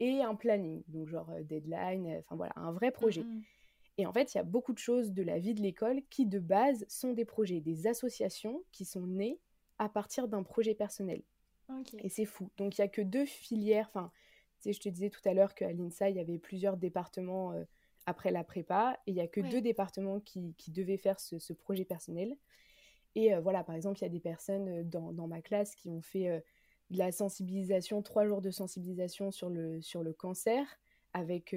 [0.00, 3.22] et un planning, donc genre deadline, enfin voilà, un vrai projet.
[3.22, 3.42] Mmh.
[3.98, 6.26] Et en fait, il y a beaucoup de choses de la vie de l'école qui,
[6.26, 9.38] de base, sont des projets, des associations qui sont nées
[9.78, 11.22] à partir d'un projet personnel.
[11.98, 12.50] Et c'est fou.
[12.56, 13.88] Donc, il n'y a que deux filières.
[13.88, 14.10] Enfin,
[14.60, 17.52] tu sais, je te disais tout à l'heure qu'à l'INSA, il y avait plusieurs départements
[17.52, 17.64] euh,
[18.06, 18.98] après la prépa.
[19.06, 22.36] Et il n'y a que deux départements qui, qui devaient faire ce, projet personnel.
[23.14, 25.74] Et euh, voilà, par exemple, il y a des personnes euh, dans, dans, ma classe
[25.74, 26.42] qui ont fait
[26.90, 30.78] de la sensibilisation, trois jours de sensibilisation sur le, sur le cancer
[31.12, 31.54] avec,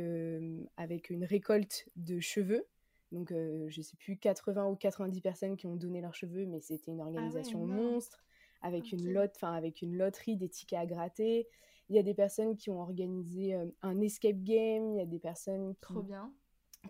[0.77, 2.65] avec une récolte de cheveux.
[3.11, 6.91] Donc, je sais plus, 80 ou 90 personnes qui ont donné leurs cheveux, mais c'était
[6.91, 8.25] une ah organisation monstre,
[8.61, 11.47] avec, une lot, avec une loterie des tickets à gratter.
[11.87, 15.19] Il y a des personnes qui ont organisé un escape game, il y a des
[15.19, 16.33] personnes qui, Trop bien.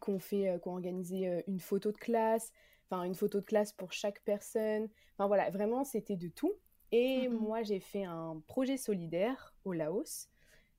[0.01, 2.51] qui ont, fait, qui ont organisé une photo de classe,
[2.89, 4.89] enfin une photo de classe pour chaque personne.
[5.17, 6.53] Enfin voilà, vraiment, c'était de tout.
[6.91, 10.29] Et mmh moi, j'ai fait un projet solidaire au Laos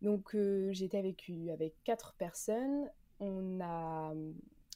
[0.02, 2.90] donc euh, j'étais avec, avec quatre personnes.
[3.20, 4.14] On, a,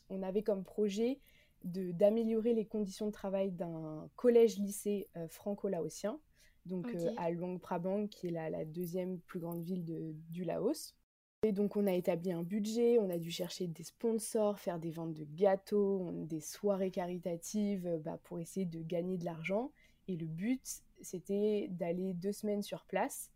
[0.08, 1.20] on avait comme projet
[1.62, 6.18] d'améliorer les conditions de travail d'un collège-lycée euh, franco-laotien,
[6.64, 10.44] donc euh, à Luang Prabang, qui est la, la, deuxième plus grande ville de, du
[10.44, 10.94] Laos.
[11.42, 14.90] Et donc on a établi un budget, on a dû chercher des sponsors, faire des
[14.90, 19.70] ventes de gâteaux, des soirées caritatives bah, pour essayer de gagner de l'argent.
[20.08, 20.62] Et le but,
[21.02, 23.30] c'était d'aller deux semaines sur place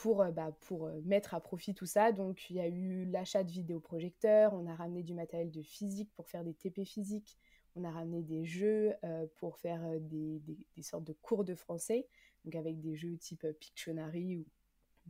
[0.00, 2.10] pour, euh, bah, pour euh, mettre à profit tout ça.
[2.10, 6.10] Donc il y a eu l'achat de vidéoprojecteurs, on a ramené du matériel de physique
[6.14, 7.38] pour faire des TP physiques,
[7.76, 10.40] on a ramené des jeux euh, pour faire des,
[10.76, 12.06] des, sortes de cours de français,
[12.44, 14.46] donc avec des jeux type Pictionary ou,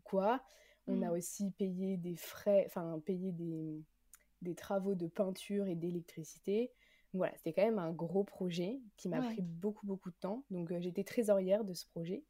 [0.03, 0.42] quoi.
[0.88, 1.12] On a mmh.
[1.12, 3.81] aussi payé des frais, enfin payé des,
[4.42, 6.72] des travaux de peinture et d'électricité.
[7.12, 10.42] Voilà, c'était quand même un gros projet qui m'a pris beaucoup beaucoup de temps.
[10.50, 12.24] Donc j'étais trésorière de ce projet.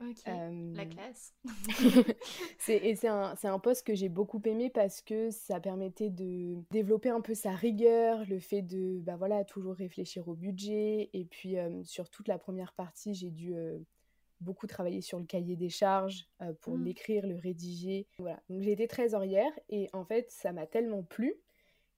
[0.00, 1.34] Ok, la classe.
[2.68, 7.08] et c'est un, un, poste que j'ai beaucoup aimé parce que ça permettait de développer
[7.08, 11.08] un peu sa rigueur, le fait de bah voilà, toujours réfléchir au budget.
[11.14, 13.54] Et puis sur toute la première partie, j'ai dû
[14.40, 16.28] beaucoup travailler sur le cahier des charges
[16.60, 16.84] pour mmh.
[16.84, 18.06] l'écrire, le rédiger.
[18.18, 18.40] Voilà.
[18.50, 21.34] Donc j'ai été trésorière et en fait ça m'a tellement plu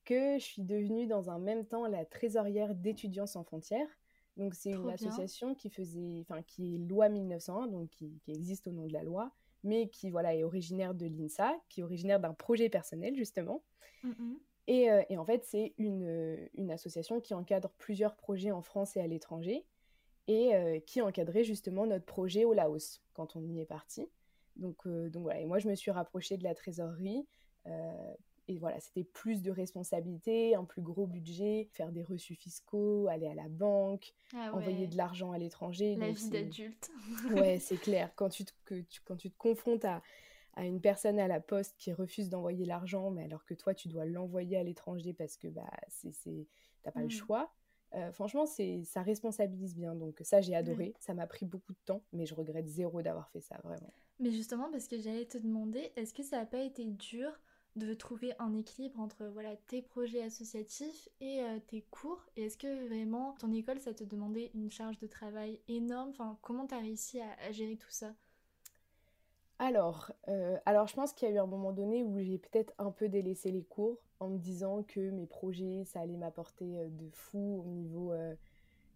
[0.05, 3.89] que je suis devenue dans un même temps la trésorière d'étudiants sans frontières.
[4.39, 8.73] Donc c'est une association qui faisait, enfin qui est loi 1901, donc qui, existe au
[8.73, 9.33] nom de la loi,
[9.65, 13.63] mais qui voilà est originaire de l'INSA, qui est originaire d'un projet personnel justement.
[14.05, 14.35] Mmh
[14.71, 18.99] et, euh, et, en fait c'est une, une, association qui encadre plusieurs projets en France
[18.99, 19.65] et à l'étranger
[20.27, 24.07] et euh, qui encadrait justement notre projet au Laos quand on y est parti.
[24.57, 27.27] Donc, euh, donc voilà, et moi je me suis rapprochée de la trésorerie
[28.49, 33.29] et voilà, c'était plus de responsabilités, un plus gros budget, faire des reçus fiscaux, aller
[33.29, 35.97] à la banque, ah envoyer de l'argent à l'étranger.
[35.97, 36.91] La vie d'adulte.
[37.33, 38.11] ouais, c'est clair.
[38.17, 40.03] Quand tu, te, que tu, quand tu te confrontes à,
[40.55, 43.89] à une personne à la poste qui refuse d'envoyer l'argent, mais alors que toi, tu
[43.89, 46.47] dois l'envoyer à l'étranger parce que bah, c'est,
[46.83, 47.11] t'as pas le mmh.
[47.11, 47.53] choix.
[47.95, 49.95] Euh, franchement, c'est, ça responsabilise bien.
[49.95, 50.95] Donc ça, j'ai adoré.
[51.01, 53.93] Ça m'a pris beaucoup de temps, mais je regrette zéro d'avoir fait ça, vraiment.
[54.21, 57.31] Mais justement, parce que j'allais te demander, est-ce que ça n'a pas été dur
[57.79, 62.27] de trouver un équilibre entre voilà tes projets associatifs et euh, tes cours.
[62.37, 66.11] Et est-ce que vraiment ton école ça te demandait une charge de travail énorme?
[66.11, 68.13] Enfin comment tu as réussi à, gérer tout ça?
[69.61, 72.73] Alors, euh, alors je pense qu'il y a eu un moment donné où j'ai peut-être
[72.79, 76.89] un peu délaissé les cours en me disant que mes projets ça allait m'apporter euh,
[76.89, 78.13] de fou au niveau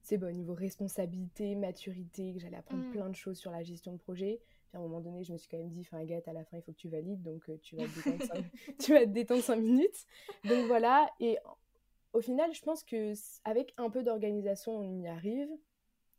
[0.02, 2.90] c'est bon, au niveau responsabilité, maturité, que j'allais apprendre mmh.
[2.90, 4.40] plein de choses sur la gestion de projet
[4.72, 6.56] à un moment donné, je me suis quand même dit, enfin, Agathe, à la fin,
[6.56, 8.44] il faut que tu valides, donc euh, tu, vas te détendre 5...
[8.78, 10.06] tu vas te détendre 5 minutes.
[10.44, 11.38] Donc voilà, et
[12.12, 13.12] au final, je pense que
[13.44, 15.50] avec un peu d'organisation, on y arrive.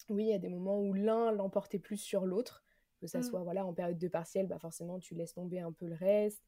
[0.10, 2.64] Oui, il y a des moments où l'un l'emportait plus sur l'autre,
[3.00, 3.24] que ça mm.
[3.24, 6.44] soit voilà en période de partiel, bah forcément tu laisses tomber un peu le reste,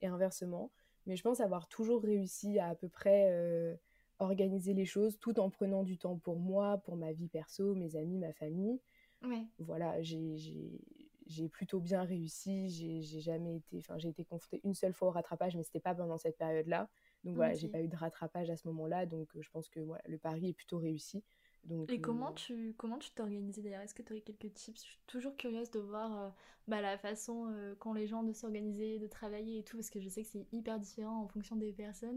[0.00, 0.70] et inversement.
[1.06, 3.74] Mais je pense avoir toujours réussi à à peu près euh,
[4.18, 7.96] organiser les choses tout en prenant du temps pour moi, pour ma vie perso, mes
[7.96, 8.80] amis, ma famille.
[9.22, 9.44] Ouais.
[9.58, 10.80] Voilà, j'ai
[11.30, 12.68] j'ai plutôt bien réussi.
[12.68, 15.94] J'ai jamais été, enfin, j'ai été confrontée une seule fois au rattrapage, mais c'était pas
[15.94, 16.88] pendant cette période-là.
[17.24, 19.06] Donc voilà, j'ai pas eu de rattrapage à ce moment-là.
[19.06, 21.22] Donc euh, je pense que voilà, le pari est plutôt réussi.
[21.64, 23.82] Donc, Et comment euh, tu comment tu t'es organisée d'ailleurs?
[23.82, 24.82] Est-ce que tu aurais quelques tips?
[24.82, 26.30] Je suis toujours curieuse de voir euh,
[26.66, 30.08] bah, la façon qu'ont les gens de s'organiser, de travailler et tout, parce que je
[30.08, 32.16] sais que c'est hyper différent en fonction des personnes.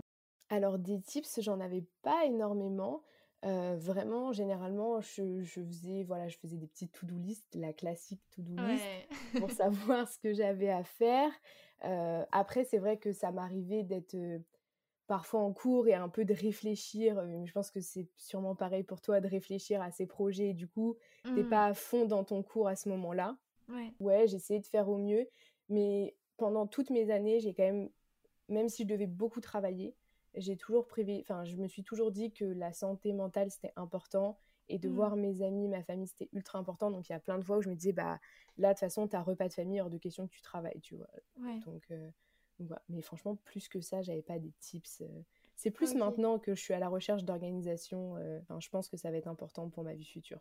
[0.50, 3.04] Alors des tips, j'en avais pas énormément.
[3.46, 8.56] Euh, vraiment, généralement, je, faisais, voilà, je faisais des petites to-do list, la classique to-do
[8.56, 8.86] list,
[9.40, 11.32] pour savoir ce que j'avais à faire.
[11.84, 14.40] Euh, après, c'est vrai que ça m'arrivait d'être euh,
[15.08, 17.22] parfois en cours et un peu de réfléchir.
[17.46, 20.54] je pense que c'est sûrement pareil pour toi de réfléchir à ces projets.
[20.54, 21.50] du coup, t'es mmh.
[21.50, 23.38] pas à fond dans ton cours à ce moment-là.
[23.68, 25.28] Ouais, ouais j'essayais de faire au mieux.
[25.68, 27.90] Mais pendant toutes mes années, j'ai quand même,
[28.48, 29.94] même si je devais beaucoup travailler,
[30.36, 34.38] j'ai toujours prévu, enfin, je me suis toujours dit que la santé mentale c'était important
[34.70, 34.94] et de mmh.
[34.94, 36.92] voir mes amis, ma famille c'était ultra important.
[36.92, 38.20] Donc il y a plein de fois où je me disais, bah
[38.58, 40.96] là de toute façon, t'as repas de famille hors de question que tu travailles, tu
[40.96, 41.10] vois.
[41.66, 42.10] Donc, euh,
[42.90, 45.02] Mais franchement, plus que ça, j'avais pas des tips.
[45.02, 45.22] Euh.
[45.56, 48.16] C'est plus maintenant que je suis à la recherche d'organisation.
[48.18, 50.40] Euh, je pense que ça va être important pour ma vie future.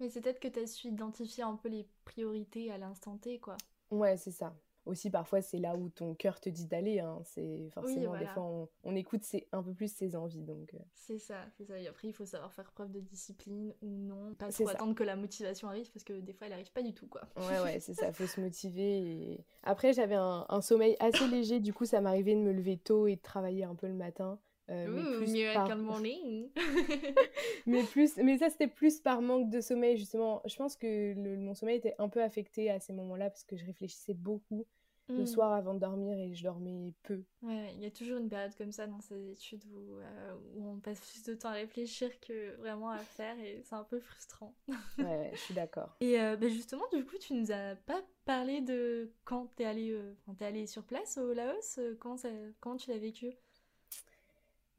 [0.00, 3.38] Mais c'est peut-être que tu as su identifier un peu les priorités à l'instant T,
[3.38, 3.56] quoi.
[3.90, 7.20] Ouais, c'est ça aussi parfois c'est là où ton cœur te dit d'aller hein.
[7.24, 10.78] c'est forcément des fois on, écoute un peu plus ses envies donc euh.
[10.94, 11.78] c'est ça c'est ça.
[11.78, 14.34] Et après il faut savoir faire preuve de discipline ou non.
[14.34, 16.94] Pas trop attendre que la motivation arrive parce que des fois elle arrive pas du
[16.94, 17.22] tout quoi.
[17.36, 21.72] Ouais ouais c'est ça faut se motiver et après j'avais un, sommeil assez léger du
[21.72, 24.38] coup ça m'arrivait de me lever tôt et de travailler un peu le matin
[24.70, 25.76] euh, mais plus par...
[25.76, 26.48] morning.
[27.66, 30.42] mais plus, mais ça c'était plus par manque de sommeil justement.
[30.44, 33.56] Je pense que le, mon sommeil était un peu affecté à ces moments-là parce que
[33.56, 34.66] je réfléchissais beaucoup
[35.08, 35.26] le mm.
[35.26, 37.22] soir avant de dormir et je dormais peu.
[37.42, 40.68] Ouais, il y a toujours une période comme ça dans ces études où, euh, où,
[40.68, 44.00] on passe plus de temps à réfléchir que vraiment à faire et c'est un peu
[44.00, 44.54] frustrant.
[44.98, 45.96] ouais, je suis d'accord.
[46.00, 49.98] Et euh, bah, justement, du coup, tu nous as pas parlé de quand t'es allé,
[50.40, 52.28] es allé sur place au Laos, comment, ça,
[52.60, 53.32] comment tu l'as vécu?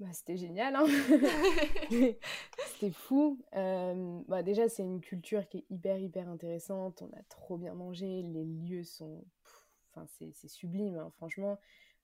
[0.04, 0.86] Bah, c'était génial, hein
[2.68, 3.40] c'était fou.
[3.56, 7.02] Euh, bah, déjà, c'est une culture qui est hyper, hyper intéressante.
[7.02, 8.22] On a trop bien mangé.
[8.22, 9.24] Les lieux sont.
[9.92, 11.10] Enfin, c'est sublime, hein.
[11.16, 11.58] franchement.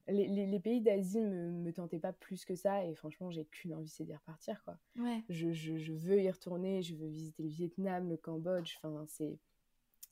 [0.08, 2.86] Les, les, pays d'Asie me, me tentaient pas plus que ça.
[2.86, 4.80] Et franchement, j'ai qu'une envie, c'est d'y repartir, quoi.
[4.98, 5.22] Ouais.
[5.30, 6.82] Je, je, je, veux y retourner.
[6.82, 8.78] Je veux visiter le Vietnam, le Cambodge.
[8.78, 9.38] Enfin, c'est.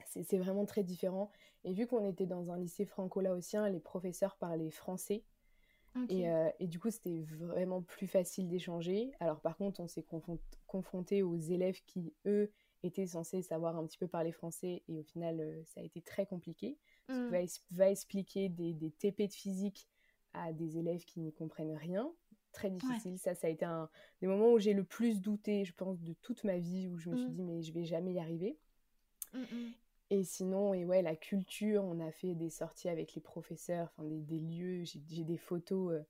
[0.05, 1.31] C'est vraiment très différent.
[1.63, 5.23] Et vu qu'on était dans un lycée franco-laotien, les professeurs parlaient français.
[6.11, 9.11] Euh, et, du coup, c'était vraiment plus facile d'échanger.
[9.19, 10.05] Alors, par contre, on s'est
[10.67, 12.51] confronté aux élèves qui, eux,
[12.83, 16.25] était censé savoir un petit peu parler français et au final, ça a été très
[16.25, 16.77] compliqué.
[17.09, 17.27] Mmh.
[17.29, 17.37] Va,
[17.71, 19.87] va, expliquer des, des, TP de physique
[20.33, 22.11] à des élèves qui n'y comprennent rien.
[22.51, 23.17] Très difficile.
[23.19, 23.89] Ça, ça a été un
[24.21, 27.09] des moments où j'ai le plus douté, je pense, de toute ma vie, où je
[27.09, 27.33] me suis Mmh.
[27.33, 28.57] dit, mais je vais jamais y arriver.
[29.33, 29.71] Mmh.
[30.09, 34.07] Et sinon, et ouais, la culture, on a fait des sorties avec les professeurs, enfin
[34.07, 34.83] des, des lieux.
[34.85, 36.03] J'ai des photos euh,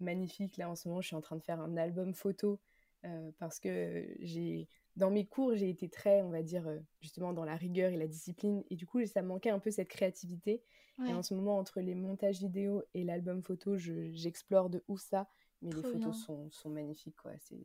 [0.00, 0.56] magnifiques.
[0.56, 2.58] Là, en ce moment, je suis en train de faire un album photo
[3.04, 7.32] euh, parce que j'ai, dans mes cours, j'ai été très, on va dire, euh, justement
[7.32, 8.64] dans la rigueur et la discipline.
[8.70, 10.62] Et du coup, ça manquait un peu cette créativité.
[10.98, 11.06] Ouais.
[11.06, 14.96] Et en ce moment, entre les montages vidéo et l'album photo, je- j'explore de où
[14.98, 15.28] ça.
[15.62, 16.18] Mais les photos bien.
[16.18, 17.32] sont, sont magnifiques, quoi.
[17.38, 17.64] C'est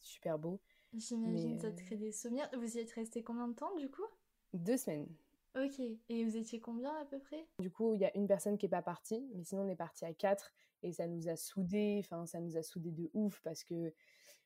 [0.00, 0.60] super beau.
[0.94, 2.48] J'imagine Mais, ça te euh, crée des souvenirs.
[2.56, 4.06] Vous y êtes resté combien de temps du coup?
[4.52, 5.08] Deux semaines.
[5.54, 5.80] Ok.
[6.08, 7.46] Et vous étiez combien à peu près?
[7.58, 9.76] Du coup, il y a une personne qui est pas partie, mais sinon on est
[9.76, 11.98] parti à quatre et ça nous a soudés.
[12.00, 13.92] Enfin, ça nous a soudés de ouf parce que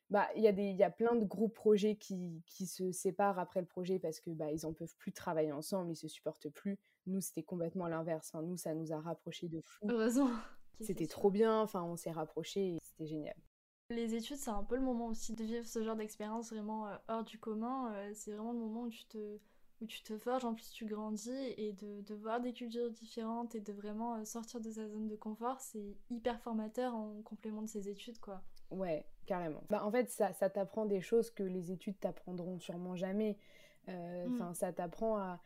[0.09, 3.39] bah il y a des y a plein de groupes projets qui, qui se séparent
[3.39, 6.49] après le projet parce que bah ils en peuvent plus travailler ensemble, ils se supportent
[6.49, 6.77] plus.
[7.05, 8.31] Nous, c'était complètement l'inverse.
[8.33, 9.85] Enfin, nous, ça nous a rapprochés de fou.
[9.87, 10.29] Heureusement.
[10.81, 11.61] C'était trop bien.
[11.61, 13.35] Enfin, on s'est rapprochés et c'était génial.
[13.89, 16.95] Les études, c'est un peu le moment aussi de vivre ce genre d'expérience vraiment euh,
[17.07, 17.93] hors du commun.
[17.93, 19.39] Euh, c'est vraiment le moment où tu te,
[19.81, 23.55] où tu te forges, en plus tu grandis et de, de voir des cultures différentes
[23.55, 27.61] et de vraiment euh, sortir de sa zone de confort, c'est hyper formateur en complément
[27.61, 28.43] de ses études, quoi.
[28.69, 29.63] Ouais, carrément.
[29.69, 33.37] Bah, en fait, ça, ça t'apprend des choses que les études t'apprendront sûrement jamais.
[33.89, 34.33] Euh, Mm.
[34.33, 35.41] Enfin, ça t'apprend à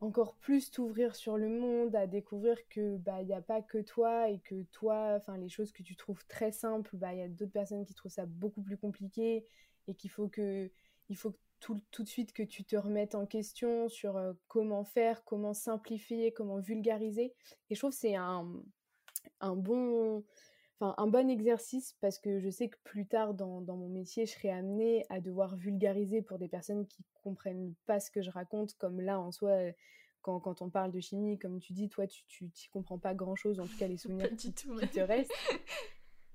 [0.00, 3.78] encore plus t'ouvrir sur le monde, à découvrir que bah il y a pas que
[3.78, 7.22] toi et que toi, enfin les choses que tu trouves très simples, bah il y
[7.22, 9.46] a d'autres personnes qui trouvent ça beaucoup plus compliqué
[9.88, 10.70] et qu'il faut que
[11.08, 14.34] il faut que tout, tout de suite que tu te remettes en question sur euh,
[14.48, 17.32] comment faire, comment simplifier, comment vulgariser.
[17.70, 18.46] Et je trouve que c'est un,
[19.40, 20.22] un bon
[20.78, 24.26] enfin un bon exercice parce que je sais que plus tard dans, dans mon métier,
[24.26, 28.30] je serai amenée à devoir vulgariser pour des personnes qui comprennent pas ce que je
[28.30, 29.56] raconte, comme là en soi,
[30.20, 33.14] quand, quand on parle de chimie, comme tu dis, toi tu tu t'y comprends pas
[33.14, 35.32] grand chose, en tout cas les souvenirs Pas qui, tout, qui te restent.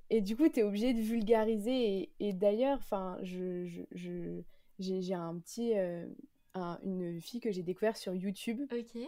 [0.09, 1.99] Et du coup, tu es obligé de vulgariser.
[1.99, 4.41] Et, et d'ailleurs, enfin, je, je, je-
[4.79, 6.07] j'ai, un petit, euh,
[6.55, 9.01] un- une fille que j'ai découvert sur YouTube Ok.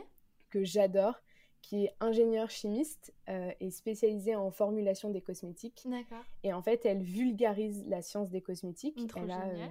[0.50, 1.16] que j'adore,
[1.62, 5.84] qui est ingénieure chimiste euh, et spécialisée en formulation des cosmétiques.
[5.86, 6.24] D'accord.
[6.44, 9.00] Et en fait, elle vulgarise la science des cosmétiques.
[9.00, 9.68] Mm, trop elle a, euh,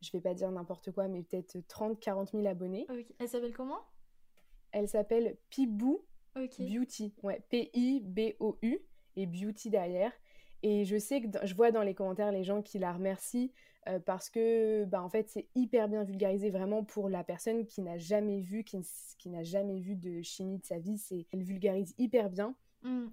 [0.00, 2.86] je vais pas dire n'importe quoi, mais peut-être 30-40 000 abonnés.
[2.90, 3.06] Ok.
[3.18, 3.78] Elle s'appelle comment?
[4.72, 6.04] Elle s'appelle Pibou.
[6.36, 7.14] Beauty.
[7.24, 8.78] Ouais, P-I-B-O-U
[9.16, 10.12] et Beauty derrière.
[10.62, 13.52] Et je sais que je vois dans les commentaires les gens qui la remercient
[13.88, 17.80] euh, parce que bah, en fait c'est hyper bien vulgarisé vraiment pour la personne qui
[17.80, 20.98] n'a jamais vu, qui, n'a jamais vu de chimie de sa vie.
[20.98, 22.54] C'est, elle vulgarise hyper bien.
[22.82, 23.06] Hmm.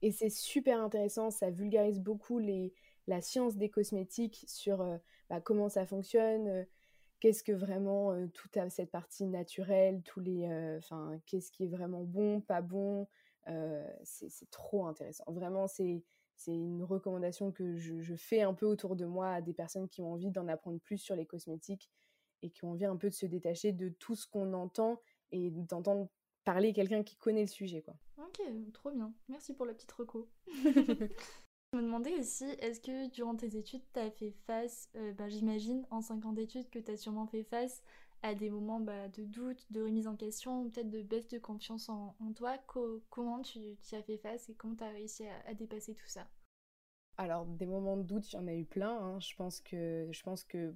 [0.00, 2.72] Et c'est super intéressant, ça vulgarise beaucoup les,
[3.06, 4.96] la science des cosmétiques sur euh,
[5.28, 6.64] bah, comment ça fonctionne, euh,
[7.20, 10.44] qu'est-ce que vraiment toute cette partie naturelle, tous les,
[10.78, 13.06] enfin, qu'est-ce qui est vraiment bon, pas bon.
[14.02, 15.22] c'est trop intéressant.
[15.28, 16.02] Vraiment, c'est
[16.44, 19.88] c'est une recommandation que je, je fais un peu autour de moi à des personnes
[19.88, 21.90] qui ont envie d'en apprendre plus sur les cosmétiques
[22.42, 25.00] et qui ont envie un peu de se détacher de tout ce qu'on entend
[25.30, 26.08] et d'entendre
[26.44, 27.94] parler quelqu'un qui connaît le sujet, quoi.
[28.18, 29.12] Ok, trop bien.
[29.28, 30.28] Merci pour la petite reco.
[31.72, 35.28] Je me demandais aussi, est-ce que durant tes études, tu as fait face, euh, bah,
[35.28, 37.82] j'imagine, en 5 ans d'études, que tu as sûrement fait face
[38.22, 41.88] à des moments bah, de doute, de remise en question, peut-être de baisse de confiance
[41.88, 42.58] en, en toi.
[42.66, 46.06] Co- comment tu as fait face et comment tu as réussi à, à dépasser tout
[46.08, 46.28] ça?
[47.18, 48.90] Alors, des moments de doute, il y en a eu plein.
[48.98, 49.20] hein.
[49.20, 50.74] Je pense que, je pense que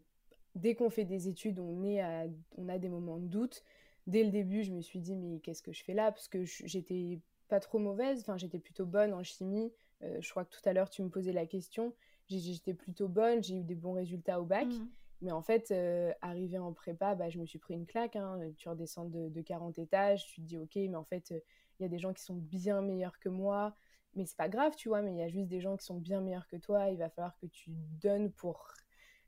[0.54, 3.64] dès qu'on fait des études, on, est à- on a des moments de doute.
[4.06, 6.12] Dès le début, je me suis dit, mais qu'est-ce que je fais là?
[6.12, 9.72] Parce que j'étais pas trop mauvaise, enfin, j'étais plutôt bonne en chimie.
[10.02, 11.94] Euh, je crois que tout à l'heure, tu me posais la question.
[12.28, 14.66] J'étais plutôt bonne, j'ai eu des bons résultats au bac.
[14.66, 14.88] Mhm.
[15.22, 18.16] Mais en fait, euh, arrivé en prépa, bah, je me suis pris une claque.
[18.16, 18.38] hein.
[18.58, 21.40] Tu redescends de, de 40 étages, tu te dis, ok, mais en fait, euh,
[21.78, 23.74] il y a des gens qui sont bien meilleurs que moi.
[24.14, 25.98] Mais c'est pas grave, tu vois, mais il y a juste des gens qui sont
[25.98, 26.88] bien meilleurs que toi.
[26.90, 28.68] Il va falloir que tu donnes pour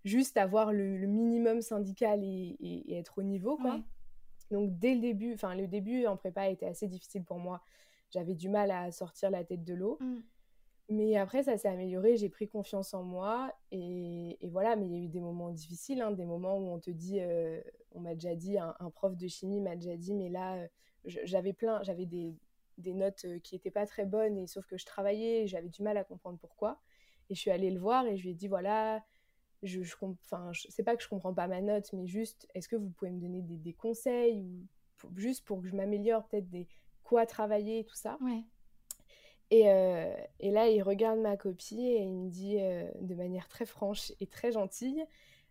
[0.05, 3.75] juste avoir le, le minimum syndical et, et- et être au niveau, quoi.
[3.75, 3.83] Ouais.
[4.51, 7.63] Donc dès le début, enfin le début en prépa a été assez difficile pour moi.
[8.11, 9.99] J'avais du mal à sortir la tête de l'eau.
[10.01, 10.23] Mhm.
[10.91, 13.53] Mais après, ça s'est amélioré, j'ai pris confiance en moi.
[13.71, 16.79] Et, voilà, mais il y a eu des moments difficiles, hein, des moments où on
[16.79, 17.61] te dit, euh,
[17.93, 20.67] on m'a déjà dit, un, prof de chimie m'a déjà dit, mais là, euh,
[21.05, 22.35] j'avais plein, j'avais des,
[22.79, 25.83] des notes euh, qui n'étaient pas très bonnes, et sauf que je travaillais, j'avais du
[25.83, 26.81] mal à comprendre pourquoi.
[27.29, 29.05] Et je suis allée le voir et je lui ai dit, voilà,
[29.63, 29.95] je, je,
[30.83, 33.43] pas que je comprends pas ma note, mais juste, est-ce que vous pouvez me donner
[33.43, 34.67] des, des conseils, ou
[35.17, 36.67] juste pour que je m'améliore, peut-être des
[37.09, 38.19] quoi travailler, tout ça.
[38.21, 38.45] Ouais.
[39.51, 43.49] Et, euh, et là, il regarde ma copie et il me dit euh, de manière
[43.49, 45.05] très franche et très gentille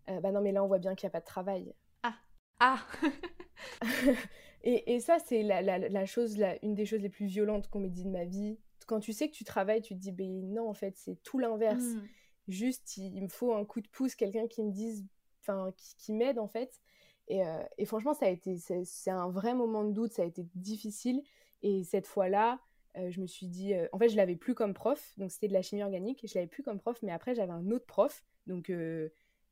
[0.09, 1.73] euh, Bah non, mais là, on voit bien qu'il n'y a pas de travail.
[2.03, 2.15] Ah.
[2.59, 2.85] Ah
[4.63, 7.69] et, et, ça, c'est la, la, la, chose, la, une des choses les plus violentes
[7.69, 8.59] qu'on m'ait dit de ma vie.
[8.85, 11.39] Quand tu sais que tu travailles, tu te dis, ben non, en fait, c'est tout
[11.39, 11.83] l'inverse.
[11.83, 12.07] Mmh.
[12.47, 15.05] Juste, il, me faut un coup de pouce, quelqu'un qui me dise,
[15.41, 16.79] enfin, qui, qui m'aide, en fait.
[17.27, 20.25] Et, euh, et, franchement, ça a été, c'est un vrai moment de doute, ça a
[20.25, 21.21] été difficile.
[21.63, 22.61] Et cette fois-là,
[22.97, 25.47] euh, je me suis dit, euh, en fait, je l'avais plus comme prof, donc c'était
[25.47, 28.23] de la chimie organique, je l'avais plus comme prof, mais après, j'avais un autre prof,
[28.47, 28.71] donc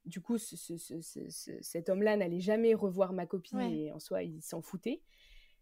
[0.05, 5.01] du coup, cet homme-là n'allait jamais revoir ma copine et en soi, il s'en foutait.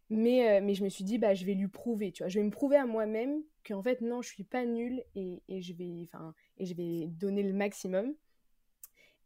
[0.10, 2.46] Mais, mais je me suis dit, bah, je vais lui prouver, tu vois, je vais
[2.46, 6.08] me prouver à moi-même qu'en fait, non, je suis pas nulle et, et, je vais,
[6.58, 8.14] et je vais donner le maximum.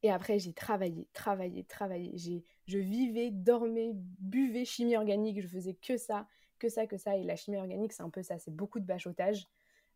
[0.03, 2.11] Et après, j'ai travaillé, travaillé, travaillé.
[2.15, 5.41] J'ai, je vivais, dormais, buvais chimie organique.
[5.41, 7.17] Je faisais que ça, que ça, que ça.
[7.17, 8.37] Et la chimie organique, c'est un peu ça.
[8.39, 9.47] C'est beaucoup de bachotage.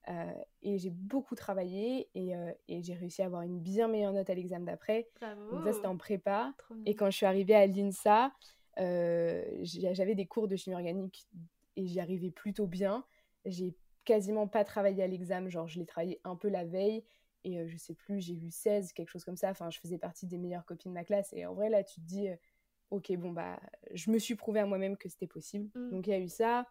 [0.10, 4.13] Euh, et j'ai beaucoup travaillé et, euh, et j'ai réussi à avoir une bien meilleure
[4.13, 5.08] note à l'examen d'après.
[5.52, 6.54] Donc ça, c'était en prépa.
[6.86, 8.32] Et quand je suis arrivée à l'INSA,
[8.80, 11.28] euh, j'avais des cours de chimie organique
[11.76, 13.06] et j'y arrivais plutôt bien.
[13.45, 17.04] J'ai quasiment pas travaillé à l'examen, genre je l'ai travaillé un peu la veille
[17.43, 19.52] et je sais plus, j'ai eu 16, quelque chose comme ça.
[19.52, 21.32] Enfin, je faisais partie des meilleures copines de ma classe.
[21.34, 22.28] Et en vrai, là, tu te dis,
[22.91, 23.60] ok, bon, bah,
[23.93, 25.69] je me suis prouvé à moi-même que c'était possible.
[25.75, 25.89] Mm.
[25.89, 26.67] Donc, il y a eu ça.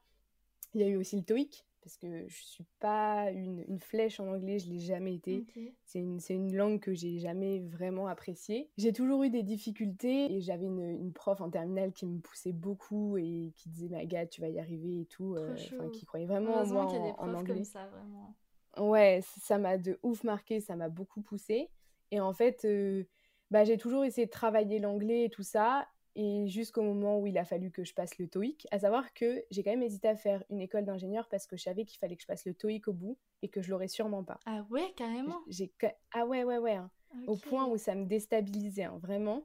[0.75, 4.21] Il y a eu aussi le TOEIC, parce que je suis pas une, une flèche
[4.21, 5.45] en anglais, je l'ai jamais été.
[5.85, 8.71] C'est une, une, langue que j'ai jamais vraiment appréciée.
[8.77, 12.53] J'ai toujours eu des difficultés et j'avais une, une, prof en terminale qui me poussait
[12.53, 15.35] beaucoup et qui disait, Agathe, tu vas y arriver et tout.
[15.35, 15.57] Euh,
[15.93, 16.85] qui croyait vraiment en moi
[17.19, 17.55] en, anglais.
[17.55, 18.37] Comme ça, vraiment.
[18.79, 21.69] Ouais, ça m'a de ouf marqué, ça m'a beaucoup poussé.
[22.13, 23.05] Et en fait, euh,
[23.51, 25.89] bah, j'ai toujours essayé de travailler l'anglais et tout ça.
[26.17, 29.45] Et jusqu'au moment où il a fallu que je passe le TOEIC, à savoir que
[29.51, 32.17] j'ai quand même hésité à faire une école d'ingénieur parce que je savais qu'il fallait
[32.17, 34.39] que je passe le TOEIC au bout et que je l'aurais sûrement pas.
[34.47, 35.73] Ah ouais, carrément j'ai...
[36.13, 36.75] Ah ouais, ouais, ouais.
[36.75, 36.91] Hein.
[37.27, 39.45] Au point où ça me déstabilisait, hein, vraiment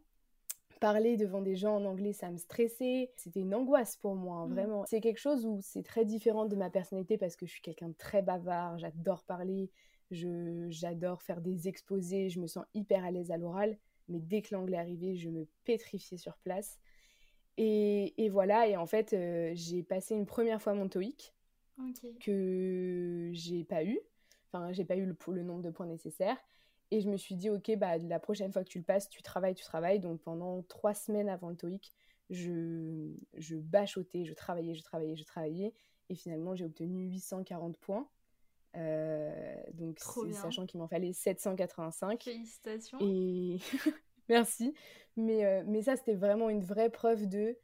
[0.80, 3.12] parler devant des gens en anglais, ça me stressait.
[3.15, 4.54] C'était une angoisse pour moi, hein, mm.
[4.54, 4.86] vraiment.
[4.86, 7.89] C'est quelque chose où c'est très différent de ma personnalité parce que je suis quelqu'un
[7.89, 9.71] de très bavard, j'adore parler,
[10.12, 13.78] j'adore faire des exposés, je me sens hyper à l'aise à l'oral.
[14.08, 16.80] Mais dès que l'anglais arrivait, je me pétrifiais sur place.
[17.58, 21.34] Et, et voilà, et en fait, euh, j'ai passé une première fois mon TOEIC
[22.20, 24.00] que j'ai pas eu.
[24.52, 26.38] Enfin, j'ai pas eu le, le nombre de points nécessaires.
[26.91, 29.22] Et je me suis dit, ok, bah, la prochaine fois que tu le passes, tu
[29.24, 30.00] travailles, tu travailles.
[30.00, 31.91] Donc pendant trois semaines avant le TOEIC,
[32.30, 35.74] je, je bachotais, je travaillais, je travaillais, je travaillais.
[36.10, 38.08] Et finalement, j'ai obtenu 840 points.
[38.75, 39.99] Euh, donc,
[40.31, 42.23] sachant qu'il m'en fallait 785.
[42.23, 42.97] Félicitations.
[43.01, 43.59] Et
[44.29, 44.73] merci.
[45.15, 47.57] Mais, euh, mais ça, c'était vraiment une vraie preuve de,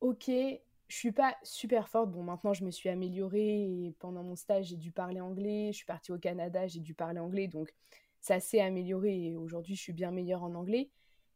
[0.00, 2.10] ok, je suis pas super forte.
[2.10, 5.70] Bon, maintenant, je me suis améliorée et pendant mon stage, j'ai dû parler anglais.
[5.72, 7.48] Je suis partie au Canada, j'ai dû parler anglais.
[7.48, 7.74] Donc,
[8.20, 10.90] ça s'est amélioré et aujourd'hui je suis bien meilleure en anglais.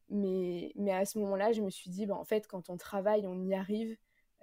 [0.09, 3.27] Mais, mais à ce moment-là, je me suis dit, bah, en fait, quand on travaille,
[3.27, 3.97] on y arrive.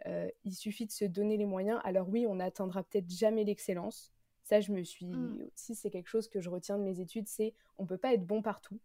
[0.06, 1.80] Euh, il suffit de se donner les moyens.
[1.84, 4.14] Alors oui, on n'atteindra peut-être jamais l'excellence.
[4.48, 5.50] Ça, je me suis mm.
[5.54, 8.26] aussi, c'est quelque chose que je retiens de mes études, c'est on peut pas être
[8.26, 8.80] bon partout.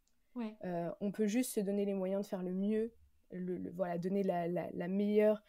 [0.65, 2.91] Euh, on peut juste se donner les moyens de faire le mieux,
[3.31, 5.41] le, voilà, donner la, la, meilleure,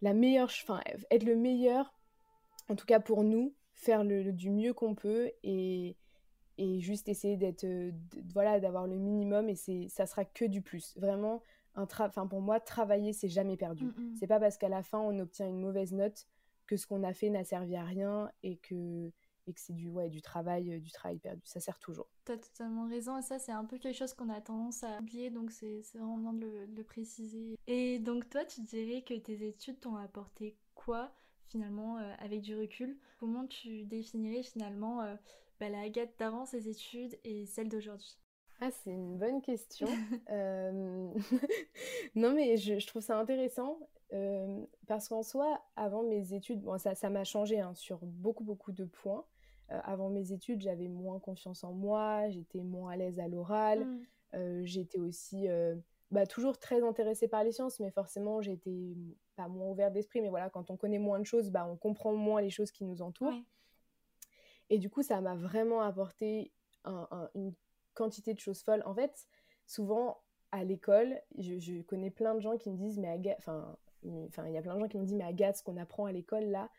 [0.00, 1.92] la meilleure, enfin, être le meilleur,
[2.70, 5.96] en tout cas pour nous, faire le, du mieux qu'on peut et,
[6.56, 7.92] et juste essayer d'être euh,
[8.32, 11.42] voilà d'avoir le minimum et c'est ça sera que du plus vraiment
[11.74, 14.16] un enfin pour moi travailler c'est jamais perdu mm, mm.
[14.20, 16.26] c'est pas parce qu'à la fin on obtient une mauvaise note
[16.66, 19.10] que ce qu'on a fait n'a servi à rien et que
[19.46, 21.42] et que c'est du ouais du travail euh, du travail perdu.
[21.44, 22.08] Ça sert toujours.
[22.24, 25.30] T'as totalement raison et ça c'est un peu quelque chose qu'on a tendance à oublier
[25.30, 27.58] donc c'est vraiment bien de le, de le, préciser.
[27.66, 31.12] Et donc toi tu dirais que tes études t'ont apporté quoi
[31.46, 32.98] finalement euh, avec du recul?
[33.18, 34.98] Comment tu définirais finalement
[35.60, 38.18] bah, la Agathe d'avant ses études et celle d'aujourd'hui?
[38.64, 39.88] Ah, c'est une bonne question.
[40.30, 41.12] Euh,
[42.14, 43.78] non, mais je, trouve ça intéressant
[44.12, 48.44] euh, parce qu'en soi, avant mes études, bon, ça, ça m'a changé hein, sur beaucoup,
[48.44, 49.26] beaucoup de points.
[49.72, 53.86] Euh, avant mes études, j'avais moins confiance en moi, j'étais moins à l'aise à l'oral,
[54.34, 54.64] mm.
[54.64, 55.46] j'étais aussi
[56.10, 58.94] bah, toujours très intéressée par les sciences, mais forcément, j'étais
[59.36, 60.20] pas moins ouverte d'esprit.
[60.20, 62.84] Mais voilà, quand on connaît moins de choses, bah, on comprend moins les choses qui
[62.84, 63.40] nous entourent.
[64.70, 66.52] Et du coup, ça m'a vraiment apporté
[67.34, 67.52] une
[67.94, 68.82] quantité de choses folles.
[68.86, 69.26] En fait,
[69.66, 74.52] souvent, à l'école, je, connais plein de gens qui me disent, mais Agathe, enfin, il
[74.52, 76.44] y a plein de gens qui me disent, mais Agathe, ce qu'on apprend à l'école,
[76.44, 76.70] là,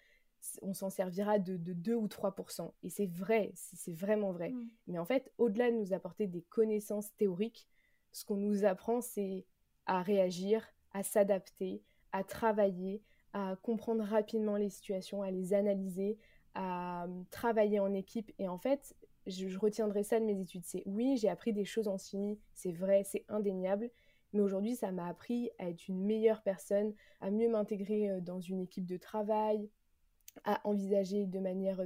[0.62, 2.72] on s'en servira de, de 2 ou 3%.
[2.84, 4.50] Et c'est vrai, c'est vraiment vrai.
[4.50, 4.70] Mm.
[4.88, 7.68] Mais en fait, au-delà de nous apporter des connaissances théoriques,
[8.12, 9.46] ce qu'on nous apprend, c'est
[9.86, 11.82] à réagir, à s'adapter,
[12.12, 13.02] à travailler,
[13.34, 16.18] à comprendre rapidement les situations, à les analyser,
[16.54, 18.32] à euh, travailler en équipe.
[18.38, 20.66] Et en fait, je, retiendrai ça de mes études.
[20.66, 23.90] C'est oui, j'ai appris des choses en chimie, c'est vrai, c'est indéniable,
[24.34, 28.62] Mais aujourd'hui, ça m'a appris à être une meilleure personne, à mieux m'intégrer dans une
[28.62, 29.70] équipe de travail,
[30.44, 31.82] à envisager de manière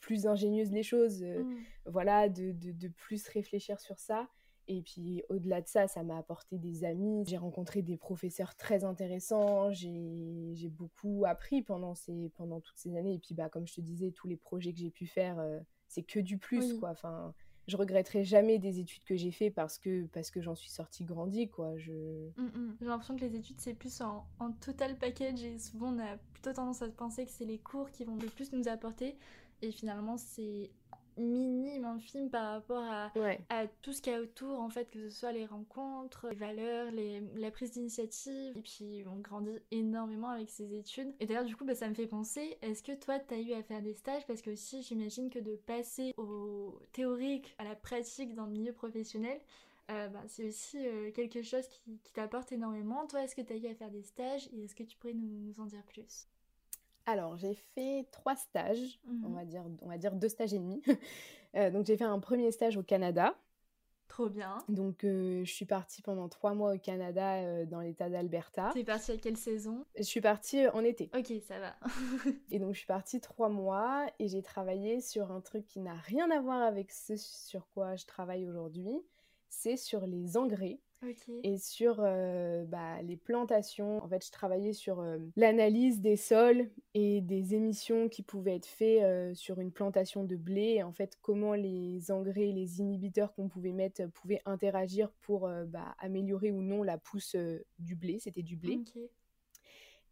[0.00, 1.56] plus ingénieuse les choses, mmh.
[1.86, 4.28] voilà, de, de, de, plus réfléchir sur ça.
[4.68, 7.24] Et puis au-delà de ça, ça m'a apporté des amis.
[7.26, 9.72] J'ai rencontré des professeurs très intéressants.
[9.72, 13.14] J'ai beaucoup appris pendant, ces, pendant toutes ces années.
[13.14, 15.58] Et puis bah, comme je te disais, tous les projets que j'ai pu faire, euh,
[15.88, 16.78] c'est que du plus.
[16.78, 16.90] quoi.
[16.90, 17.34] Enfin,
[17.70, 21.04] je regretterai jamais des études que j'ai fait parce que, parce que j'en suis sortie
[21.04, 21.48] grandie.
[21.48, 21.78] quoi.
[21.78, 21.92] Je...
[22.36, 22.76] Mmh, mmh.
[22.80, 25.42] J'ai l'impression que les études, c'est plus en, en total package.
[25.44, 28.26] Et souvent, on a plutôt tendance à penser que c'est les cours qui vont le
[28.26, 29.16] plus nous apporter.
[29.62, 30.70] Et finalement, c'est
[31.20, 33.12] minime, infime par rapport à,
[33.48, 36.36] à tout ce qu'il y a autour, en fait, que ce soit les rencontres, les
[36.36, 38.56] valeurs, les, la prise d'initiative.
[38.56, 41.12] Et puis, on grandit énormément avec ces études.
[41.20, 43.52] Et d'ailleurs, du coup, bah, ça me fait penser, est-ce que toi, tu as eu
[43.52, 44.26] à faire des stages?
[44.26, 48.72] Parce que aussi, j'imagine que de passer au théorique à la pratique dans le milieu
[48.72, 49.40] professionnel,
[49.90, 53.06] euh, bah, c'est aussi euh, quelque chose qui, qui t'apporte énormément.
[53.06, 54.48] Toi, est-ce que tu as eu à faire des stages?
[54.52, 56.28] Et est-ce que tu pourrais nous, nous en dire plus?
[57.06, 60.58] Alors, j'ai fait trois stages, on, mmh va dire, on va dire deux stages et
[60.58, 60.82] demi.
[61.56, 63.36] Euh, donc, j'ai fait un premier stage au Canada.
[64.06, 64.58] Trop bien.
[64.68, 68.70] Donc, euh, je suis partie pendant trois mois au Canada, euh, dans l'état d'Alberta.
[68.72, 69.84] T'es partie à quelle saison?
[69.96, 71.10] Je suis partie en été.
[71.12, 71.76] Ok, ça va.
[72.52, 75.94] et donc, je suis partie trois mois et j'ai travaillé sur un truc qui n'a
[75.94, 79.02] rien à voir avec ce sur quoi je travaille aujourd'hui.
[79.48, 80.78] C'est sur les engrais.
[81.44, 86.68] Et sur euh, bah, les plantations, en fait, je travaillais sur euh, l'analyse des sols
[86.92, 90.74] et des émissions qui pouvaient être faites euh, sur une plantation de blé.
[90.76, 95.94] Et en fait, comment les engrais, les inhibiteurs qu'on pouvait mettre pouvaient interagir pour bah,
[95.98, 97.34] améliorer ou non la pousse
[97.78, 98.18] du blé.
[98.18, 98.80] C'était du blé.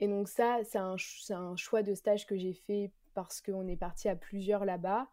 [0.00, 0.96] Et donc ça, c'est un,
[1.30, 5.08] un, choix de stage que j'ai fait parce qu'on est parti à plusieurs là-bas.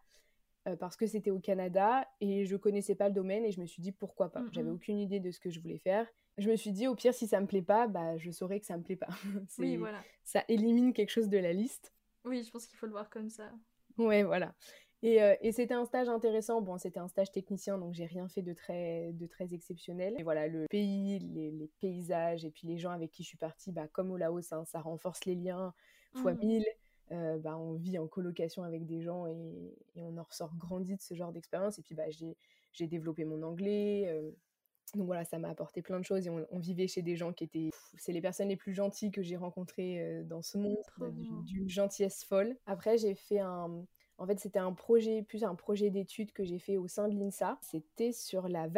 [0.68, 3.68] Euh, parce que c'était au Canada et je connaissais pas le domaine et je me
[3.68, 4.44] suis dit pourquoi pas.
[4.52, 6.08] J'avais aucune idée de ce que je voulais faire.
[6.38, 8.66] Je me suis dit au pire si ça me plaît pas, bah je saurais que
[8.66, 9.10] ça me plaît pas.
[9.60, 10.02] oui, voilà.
[10.24, 11.94] Ça élimine quelque chose de la liste.
[12.26, 13.52] Oui, je pense qu'il faut le voir comme ça.
[13.98, 14.56] Ouais, voilà.
[15.04, 16.62] Et, euh, et c'était un stage intéressant.
[16.62, 20.16] Bon, c'était un stage technicien, donc j'ai rien fait de très, de très exceptionnel.
[20.18, 23.38] Et voilà, le pays, les, les, paysages et puis les gens avec qui je suis
[23.38, 25.76] partie, bah, comme au Laos, hein, ça renforce les liens
[26.16, 26.40] fois mmh.
[26.40, 26.66] mille.
[27.12, 29.36] Euh, bah, on vit en colocation avec des gens et,
[29.96, 31.78] on en ressort grandi de ce genre d'expérience.
[31.80, 34.06] Et puis bah, j'ai développé mon anglais.
[34.08, 34.32] Euh,
[34.96, 37.44] donc voilà, ça m'a apporté plein de choses et on, vivait chez des gens qui
[37.44, 37.70] étaient...
[37.98, 40.78] C'est les personnes les plus gentilles que j'ai rencontrées euh, dans ce monde,
[41.46, 42.56] d'une gentillesse folle.
[42.66, 43.86] Après, j'ai fait un...
[44.18, 47.20] En fait, c'était un projet, plus un projet d'étude que j'ai fait au sein de
[47.20, 47.58] l'INSA.
[47.62, 48.70] C'était sur la,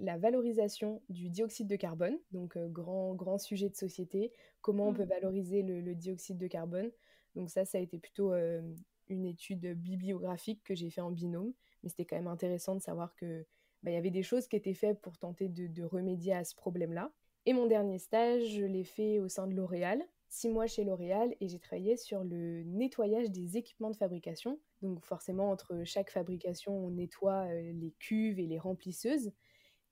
[0.00, 4.32] la, valorisation du dioxyde de carbone, donc grand, grand sujet de société,
[4.62, 4.96] comment on mmh.
[4.96, 6.90] peut valoriser le dioxyde de carbone.
[7.36, 8.62] Donc ça, ça a été plutôt euh,
[9.08, 13.14] une étude bibliographique que j'ai fait en binôme, mais c'était quand même intéressant de savoir
[13.14, 13.46] que
[13.82, 16.54] bah, il y avait des choses qui étaient faites pour tenter de, remédier à ce
[16.54, 17.12] problème-là.
[17.44, 21.36] Et mon dernier stage, je l'ai fait au sein de L'Oréal, six mois chez L'Oréal,
[21.40, 24.58] et j'ai travaillé sur le nettoyage des équipements de fabrication.
[24.82, 29.30] Donc forcément, entre chaque fabrication, on nettoie euh, les cuves et les remplisseuses.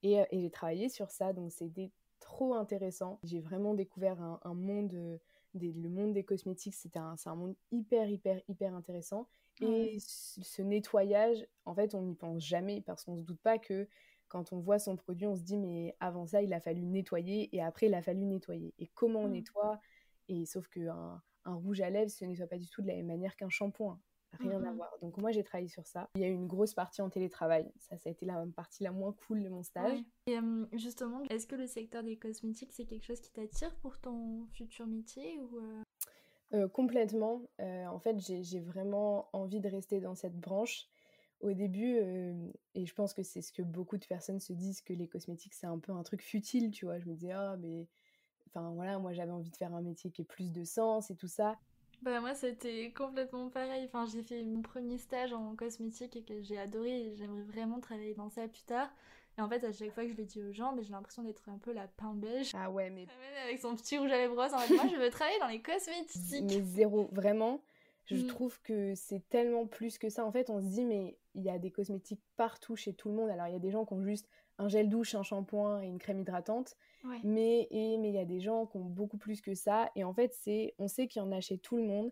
[0.03, 3.21] Et, euh, j'ai travaillé sur ça, donc c'était trop intéressant.
[3.23, 5.21] J'ai vraiment découvert un monde
[5.55, 9.29] le monde des cosmétiques, c'est un, un, monde hyper, hyper, hyper intéressant.
[9.61, 13.59] Et ce nettoyage, en fait, on n'y pense jamais parce qu'on ne se doute pas
[13.59, 13.89] que
[14.29, 17.55] quand on voit son produit, on se dit, mais avant ça, il a fallu nettoyer
[17.55, 18.75] et après, il a fallu nettoyer.
[18.79, 19.33] Et comment on mmh.
[19.33, 19.81] nettoie?
[20.29, 23.07] Et sauf qu'un un rouge à lèvres, ce nettoie pas du tout de la même
[23.07, 24.01] manière qu'un shampoing
[24.39, 24.97] rien à voir.
[25.01, 26.09] Donc moi j'ai travaillé sur ça.
[26.16, 27.70] Il y a eu une grosse partie en télétravail.
[27.78, 29.99] Ça, ça a été la partie la moins cool de mon stage.
[30.26, 30.39] Et
[30.72, 34.87] justement, est-ce que le secteur des cosmétiques c'est quelque chose qui t'attire pour ton futur
[34.87, 35.82] métier ou euh?
[36.53, 37.43] Euh, Complètement.
[37.61, 40.87] Euh, en fait, j'ai vraiment envie de rester dans cette branche.
[41.41, 41.99] Au début,
[42.74, 45.53] et je pense que c'est ce que beaucoup de personnes se disent que les cosmétiques
[45.53, 46.99] c'est un peu un truc futile, tu vois.
[46.99, 47.87] Je me disais ah mais
[48.47, 51.16] enfin voilà, moi j'avais envie de faire un métier qui ait plus de sens et
[51.16, 51.59] tout ça.
[52.03, 53.85] Bah moi c'était complètement pareil.
[53.87, 57.81] Enfin j'ai fait mon premier stage en cosmétique et que j'ai adoré et j'aimerais vraiment
[57.81, 58.89] travailler dans ça plus tard.
[59.39, 61.49] Et en fait à chaque fois que je le dis aux gens, j'ai l'impression d'être
[61.49, 62.53] un peu la pain beige.
[62.55, 63.07] Ah ouais mais...
[63.45, 65.63] Avec son petit rouge à lèvres rose, en fait moi je veux travailler dans les
[65.63, 66.45] cosmétiques.
[66.45, 67.63] Mais zéro, vraiment.
[68.07, 68.27] Je mm.
[68.27, 70.25] trouve que c'est tellement plus que ça.
[70.25, 73.15] En fait on se dit mais il y a des cosmétiques partout chez tout le
[73.15, 73.31] monde.
[73.31, 74.29] Alors il y a des gens qui ont juste
[74.59, 76.77] un gel douche, un shampoing et une crème hydratante.
[77.23, 79.91] Mais et mais il y a des gens qui ont beaucoup plus que ça.
[79.95, 82.11] Et en fait, c'est on sait qu'il y en a chez tout le monde.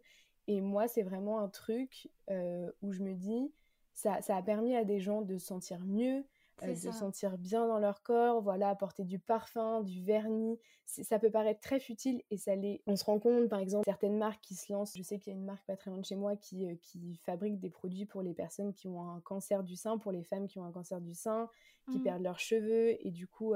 [0.49, 3.53] Et moi, c'est vraiment un truc euh, où je me dis,
[3.95, 6.24] ça, ça a permis à des gens de se sentir mieux,
[6.62, 10.59] euh, se sentir bien dans leur corps, voilà, apporter du parfum, du vernis.
[10.86, 12.82] Ça peut paraître très futile et ça l'est.
[12.86, 14.96] On se rend compte, par exemple, certaines marques qui se lancent.
[14.96, 16.74] Je sais qu'il y a une marque pas très loin de chez moi qui, euh,
[16.80, 20.24] qui fabrique des produits pour les personnes qui ont un cancer du sein, pour les
[20.24, 21.48] femmes qui ont un cancer du sein,
[21.90, 22.03] qui mmh.
[22.03, 23.55] perdent leurs cheveux et du coup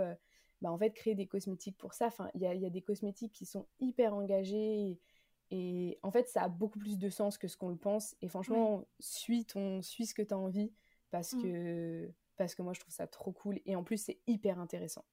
[0.62, 2.06] bah, en fait, créer des cosmétiques pour ça.
[2.06, 4.98] Enfin, il y a, y a, des cosmétiques qui sont hyper engagés.
[5.50, 8.16] Et, en fait, ça a beaucoup plus de sens que ce qu'on le pense.
[8.22, 10.72] Et franchement, suis, ton, suis ce que tu as envie
[11.10, 11.42] parce, mmh.
[11.42, 13.60] que, parce que moi, je trouve ça trop cool.
[13.66, 15.04] Et en plus, c'est hyper intéressant.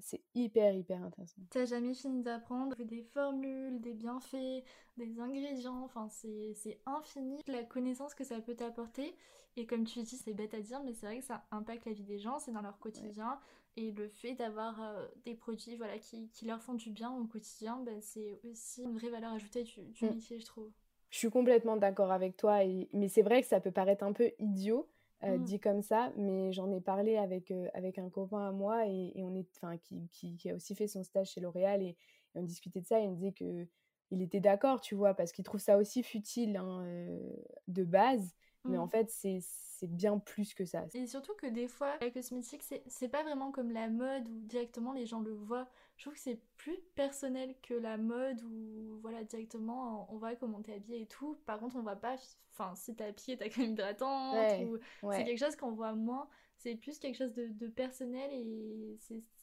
[0.00, 1.42] C'est hyper, hyper intéressant.
[1.50, 4.62] T'as jamais fini d'apprendre des formules, des bienfaits,
[4.96, 9.16] des ingrédients, enfin c'est infini la connaissance que ça peut t'apporter.
[9.56, 11.92] Et comme tu dis, c'est bête à dire, mais c'est vrai que ça impacte la
[11.92, 13.40] vie des gens, c'est dans leur quotidien.
[13.76, 17.24] Et le fait d'avoir euh, des produits voilà, qui, qui, leur font du bien au
[17.24, 20.14] quotidien, bah, c'est aussi une vraie valeur ajoutée du, du mm.
[20.14, 20.70] métier, je trouve.
[21.10, 22.88] Je suis complètement d'accord avec toi, et...
[22.92, 24.88] mais c'est vrai que ça peut paraître un peu idiot.
[25.24, 25.44] Euh, mm.
[25.44, 29.12] dit comme ça, mais j'en ai parlé avec, euh, avec un copain à moi et,
[29.16, 29.48] on est,
[29.82, 31.96] qui, qui, qui, a aussi fait son stage chez L'Oréal et,
[32.34, 33.66] on discutait de ça et il me disait que
[34.10, 36.86] il était d'accord, tu vois, parce qu'il trouve ça aussi futile hein,
[37.66, 38.90] de base, mais en mmh.
[38.90, 40.84] fait, c'est bien plus que ça.
[40.94, 44.92] Et surtout que des fois, la cosmétique, c'est pas vraiment comme la mode où directement
[44.92, 45.68] les gens le voient.
[45.96, 50.60] Je trouve que c'est plus personnel que la mode où, voilà, directement, on voit comment
[50.60, 51.38] t'es habillée et tout.
[51.46, 52.16] Par contre, on voit pas,
[52.52, 54.78] enfin, si t'es habillée, t'as crème hydratante, ou
[55.12, 56.28] c'est quelque chose qu'on voit moins.
[56.56, 58.96] C'est plus quelque chose de, de personnel et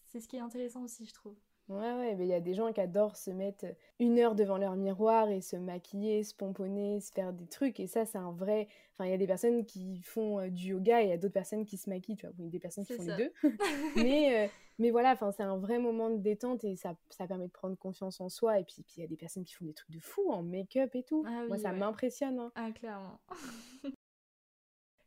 [0.07, 1.35] c'est ce qui est intéressant aussi, je trouve.
[1.67, 3.65] Ouais, ouais, mais il y a des gens qui adorent se mettre
[3.99, 7.79] une heure devant leur miroir et se maquiller, se pomponner, se faire des trucs.
[7.79, 8.67] Et ça, c'est un vrai.
[8.93, 11.17] Enfin, il y a des personnes qui font euh, du yoga et il y a
[11.17, 12.35] d'autres personnes qui se maquillent, tu vois.
[12.37, 13.33] Il y a des personnes qui font les deux.
[13.95, 14.47] mais, euh,
[14.77, 17.75] mais voilà, enfin, c'est un vrai moment de détente et ça, ça permet de prendre
[17.77, 18.59] confiance en soi.
[18.59, 20.43] Et puis, puis il y a des personnes qui font des trucs de fou en
[20.43, 21.23] make-up et tout.
[21.25, 22.39] Ah Moi, ça m'impressionne.
[22.39, 22.51] Hein.
[22.53, 23.19] Ah, clairement.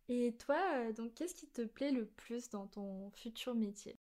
[0.08, 3.96] et toi, euh, donc, qu'est-ce qui te plaît le plus dans ton futur métier?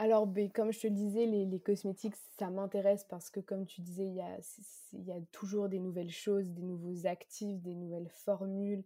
[0.00, 3.82] Alors, ben, comme je te le disais, les, cosmétiques, ça m'intéresse parce que, comme tu
[3.82, 8.82] disais, il y a, toujours des nouvelles choses, des nouveaux actifs, des nouvelles formules.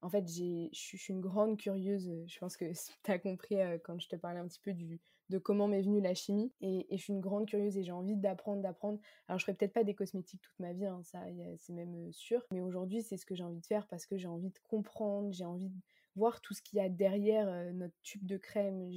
[0.00, 2.10] En fait, je suis une grande curieuse.
[2.26, 2.64] Je pense que
[3.04, 5.82] tu as compris euh, quand je te parlais un petit peu du, de comment m'est
[5.82, 6.50] venue la chimie.
[6.62, 8.98] Et, je suis une grande curieuse et j'ai envie d'apprendre, d'apprendre.
[9.28, 11.20] Alors, je ferai peut-être pas des cosmétiques toute ma vie, hein, ça,
[11.58, 12.40] c'est même euh, sûr.
[12.52, 15.30] Mais aujourd'hui, c'est ce que j'ai envie de faire parce que j'ai envie de comprendre,
[15.30, 15.78] j'ai envie de
[16.16, 18.88] voir tout ce qu'il y a derrière euh, notre tube de crème.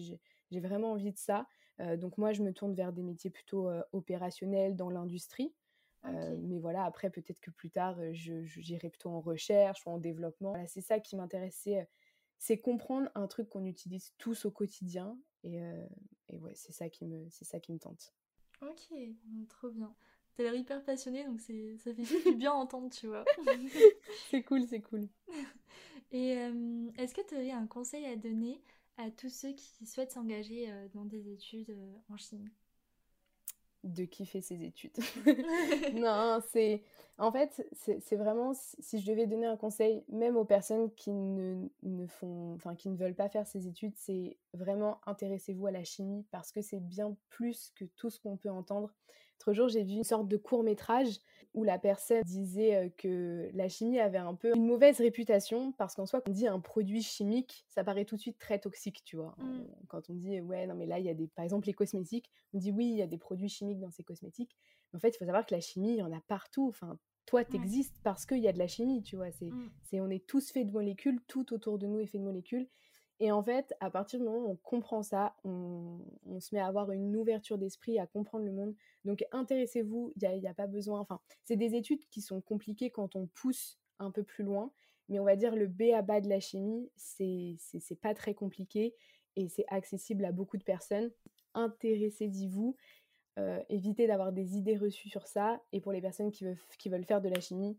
[0.52, 1.48] Vraiment envie de ça.
[1.98, 5.54] Donc moi, je me tourne vers des métiers plutôt opérationnels dans l'industrie.
[6.04, 10.52] Mais voilà, après, peut-être que plus tard, j'irai plutôt en recherche ou en développement.
[10.52, 11.88] Voilà, c'est ça qui m'intéressait,
[12.40, 15.18] c'est comprendre un truc qu'on utilise tous au quotidien.
[15.44, 15.60] Et,
[16.30, 18.14] et ouais, c'est ça, qui me, ça qui me tente.
[18.62, 18.92] Ok,
[19.50, 19.94] trop bien.
[20.36, 23.26] T'as l'air hyper passionnée, donc ça fait du bien entendre, tu vois.
[24.30, 25.08] c'est cool, c'est cool.
[26.12, 26.30] Et
[26.98, 28.62] est-ce que tu aurais un conseil à donner
[28.98, 32.50] à tous ceux qui souhaitent s'engager euh, dans des études euh, en Chine
[33.84, 34.98] de kiffer ses études?
[35.94, 36.82] non, c'est
[37.20, 41.68] en fait, c'est vraiment si je devais donner un conseil, même aux personnes qui ne,
[41.82, 45.84] ne font, enfin qui ne veulent pas faire ces études, c'est vraiment intéressez-vous à la
[45.84, 48.94] chimie parce que c'est bien plus que tout ce qu'on peut entendre.
[49.40, 51.20] L'autre jour, j'ai vu une sorte de court métrage
[51.54, 56.06] où la personne disait que la chimie avait un peu une mauvaise réputation parce qu'en
[56.06, 59.16] soi, quand on dit un produit chimique, ça paraît tout de suite très toxique, tu
[59.16, 59.36] vois.
[59.38, 59.64] Mmh.
[59.88, 62.30] Quand on dit ouais, non mais là il y a des, par exemple les cosmétiques,
[62.54, 64.56] on dit oui, il y a des produits chimiques dans ces cosmétiques.
[64.92, 66.68] Mais en fait, il faut savoir que la chimie, il y en a partout.
[66.68, 69.32] Enfin, toi, t'existes parce qu'il y a de la chimie, tu vois.
[69.32, 69.72] C'est, mmh.
[69.84, 72.68] c'est, on est tous faits de molécules, tout autour de nous est fait de molécules.
[73.20, 76.00] Et en fait, à partir du moment où on comprend ça, on,
[76.40, 78.76] se met à avoir une ouverture d'esprit, à comprendre le monde.
[79.06, 81.00] Donc intéressez-vous, il n'y a, pas besoin.
[81.00, 84.72] Enfin, c'est des études qui sont compliquées quand on pousse un peu plus loin,
[85.10, 87.58] mais on va dire le B à bas de la chimie, c'est
[88.02, 88.94] pas très compliqué
[89.36, 91.10] et c'est accessible à beaucoup de personnes.
[91.56, 92.76] Intéressez-y-vous.
[93.40, 95.62] Euh, évitez d'avoir des idées reçues sur ça.
[95.72, 96.44] Et pour les personnes qui
[96.90, 97.78] veulent faire de la chimie,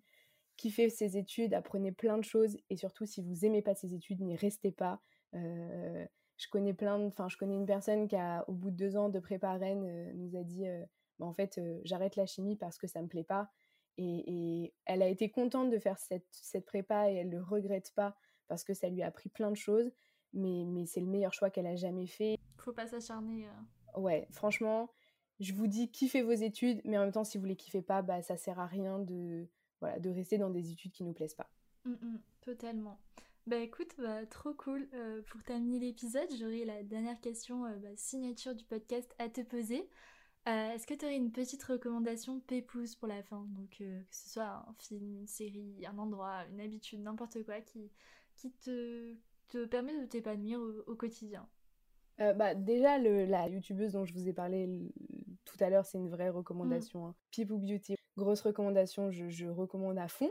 [0.57, 2.57] kiffez ces études, apprenez plein de choses.
[2.70, 5.01] Et surtout, si vous n'aimez pas ces études, n'y restez pas.
[5.35, 6.07] Euh,
[6.37, 9.09] je connais plein enfin je connais une personne qui a au bout de deux ans
[9.09, 10.85] de prépa Rennes euh, nous a dit euh,
[11.18, 13.51] bah, en fait j'arrête la chimie parce que ça me plaît pas.
[14.01, 18.16] Et, elle a été contente de faire cette, cette, prépa et elle le regrette pas
[18.47, 19.91] parce que ça lui a appris plein de choses.
[20.33, 22.39] Mais, mais c'est le meilleur choix qu'elle a jamais fait.
[22.59, 23.49] Faut pas s'acharner
[23.97, 24.91] ouais franchement
[25.41, 28.03] je vous dis kiffez vos études mais en même temps si vous les kiffez pas
[28.03, 29.49] bah ça sert à rien de
[29.81, 31.51] voilà de rester dans des études qui nous plaisent pas.
[31.85, 32.99] Mmh, mmh, totalement
[33.49, 34.88] bah écoute, bah, trop cool.
[34.92, 39.40] Euh, pour terminer l'épisode, j'aurais la dernière question, euh, bah, signature du podcast à te
[39.40, 39.88] poser.
[40.46, 43.46] Euh, est-ce que tu aurais une petite recommandation pépouse pour la fin?
[43.57, 47.90] Donc que ce soit un film, une série, un endroit, une habitude, n'importe quoi qui,
[48.36, 49.14] qui te,
[49.49, 51.49] te permet de t'épanouir au, quotidien?
[52.18, 54.68] bah déjà, le, la youtubeuse dont je vous ai parlé
[55.44, 57.07] tout à l'heure, c'est une vraie recommandation.
[57.07, 57.09] Mmh.
[57.09, 57.14] Hein.
[57.30, 60.30] People Beauty, grosse recommandation, je, je recommande à fond.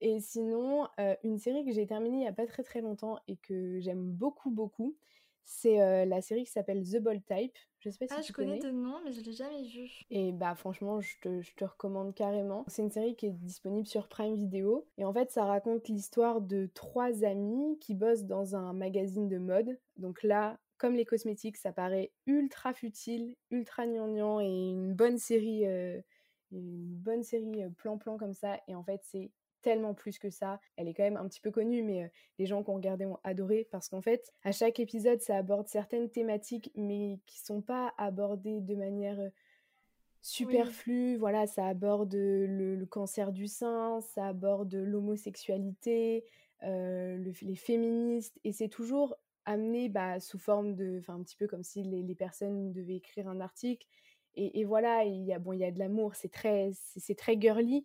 [0.00, 3.18] Et sinon, euh, une série que j'ai terminée il n'y a pas très très longtemps
[3.28, 4.96] et que j'aime beaucoup beaucoup,
[5.44, 7.56] C'est la série qui s'appelle The Bold Type.
[7.80, 8.72] Je sais pas si ah, tu je connais connais.
[8.72, 9.90] de nom, mais je l'ai jamais vu.
[10.10, 12.64] Et bah franchement, je te, je te recommande carrément.
[12.68, 14.86] C'est une série qui est disponible sur Prime Video.
[14.98, 19.38] Et en fait, ça raconte l'histoire de trois amis qui bossent dans un magazine de
[19.38, 19.78] mode.
[19.96, 25.66] Donc là, comme les cosmétiques, ça paraît ultra futile, ultra gnangnan et une bonne série,
[25.66, 26.00] euh,
[26.52, 28.60] une bonne série plan-plan comme ça.
[28.68, 29.30] Et en fait, c'est
[29.62, 30.60] tellement plus que ça.
[30.76, 32.08] Elle est quand même un petit peu connue, mais euh,
[32.38, 35.68] les gens qui ont regardé ont adoré parce qu'en fait, à chaque épisode, ça aborde
[35.68, 39.30] certaines thématiques, mais qui sont pas abordées de manière euh,
[40.22, 41.16] superflue.
[41.16, 46.24] Voilà, ça aborde le, cancer du sein, ça aborde l'homosexualité,
[46.62, 51.46] euh, les féministes, et c'est toujours amené bah, sous forme de, enfin un petit peu
[51.46, 53.86] comme si les, personnes devaient écrire un article.
[54.36, 57.38] Et, voilà, il y a bon, il y a de l'amour, c'est très, c'est très
[57.38, 57.82] girly, euh,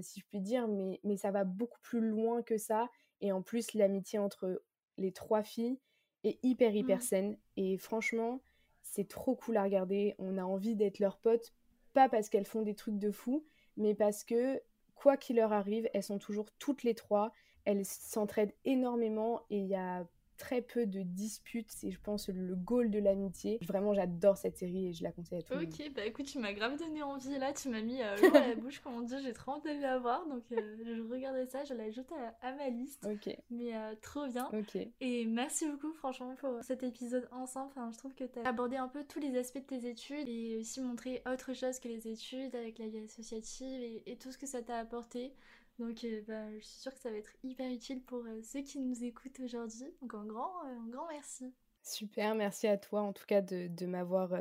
[0.00, 2.90] si je puis dire, mais, mais ça va beaucoup plus loin que ça.
[3.20, 4.62] Et en plus, l'amitié entre
[4.98, 5.78] les trois filles
[6.24, 7.02] est hyper, hyper mmh.
[7.02, 7.38] saine.
[7.56, 8.40] Et franchement,
[8.82, 10.14] c'est trop cool à regarder.
[10.18, 11.52] On a envie d'être leurs potes,
[11.92, 13.44] pas parce qu'elles font des trucs de fou,
[13.76, 14.60] mais parce que,
[14.94, 17.32] quoi qu'il leur arrive, elles sont toujours toutes les trois.
[17.64, 20.06] Elles s'entraident énormément et il y a
[20.36, 21.70] très peu de disputes.
[21.70, 23.58] C'est, je pense, le goal de l'amitié.
[23.62, 25.68] Vraiment, j'adore cette série et je la conseille à tout le monde.
[25.68, 27.38] Ok, bah écoute, tu m'as grave donné envie.
[27.38, 29.14] Là, tu m'as mis euh, l'eau à la bouche, comme on dit.
[29.22, 30.26] J'ai trop envie de la voir.
[30.26, 31.92] Donc, euh, je regardais ça, je l'ai
[32.42, 33.06] à, à, ma liste.
[33.06, 33.34] Ok.
[33.50, 34.48] Mais euh, trop bien.
[34.52, 34.76] Ok.
[35.00, 37.70] Et merci beaucoup, franchement, pour cet épisode ensemble.
[37.70, 40.28] Enfin, je trouve que tu as abordé un peu tous les aspects de tes études
[40.28, 44.32] et aussi montré autre chose que les études avec la vie associative et, et tout
[44.32, 45.32] ce que ça t'a apporté.
[45.78, 48.62] Donc euh, bah, je suis sûre que ça va être hyper utile pour euh, ceux
[48.62, 49.94] qui nous écoutent aujourd'hui.
[50.00, 51.52] Donc un grand, euh, un grand merci.
[51.82, 54.32] Super, merci à toi en tout cas de, de m'avoir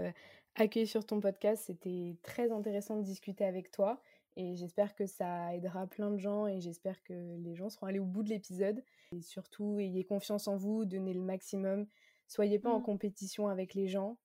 [0.55, 1.63] accueilli sur ton podcast.
[1.65, 3.99] C'était très intéressant de discuter avec toi
[4.36, 7.99] et j'espère que ça aidera plein de gens et j'espère que les gens seront allés
[7.99, 8.84] au bout de l'épisode.
[9.15, 11.88] Et surtout, ayez confiance en vous, donnez le maximum.
[12.27, 12.84] Soyez pas en mmh.
[12.84, 14.17] compétition avec les gens,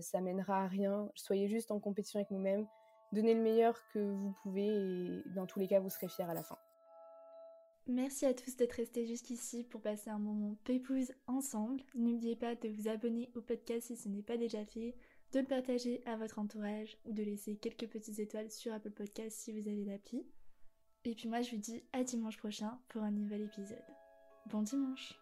[0.00, 1.08] ça mènera à rien.
[1.14, 2.66] Soyez juste en compétition avec nous-mêmes
[3.12, 6.34] donnez le meilleur que vous pouvez et dans tous les cas, vous serez fiers à
[6.34, 6.58] la fin.
[7.88, 11.82] Merci à tous d'être restés jusqu'ici pour passer un moment pépouze ensemble.
[11.94, 14.96] N'oubliez pas de vous abonner au podcast si ce n'est pas déjà fait,
[15.32, 19.38] de le partager à votre entourage ou de laisser quelques petites étoiles sur Apple Podcast
[19.38, 20.26] si vous avez l'appli.
[21.04, 23.78] Et puis moi je vous dis à dimanche prochain pour un nouvel épisode.
[24.46, 25.16] Bon dimanche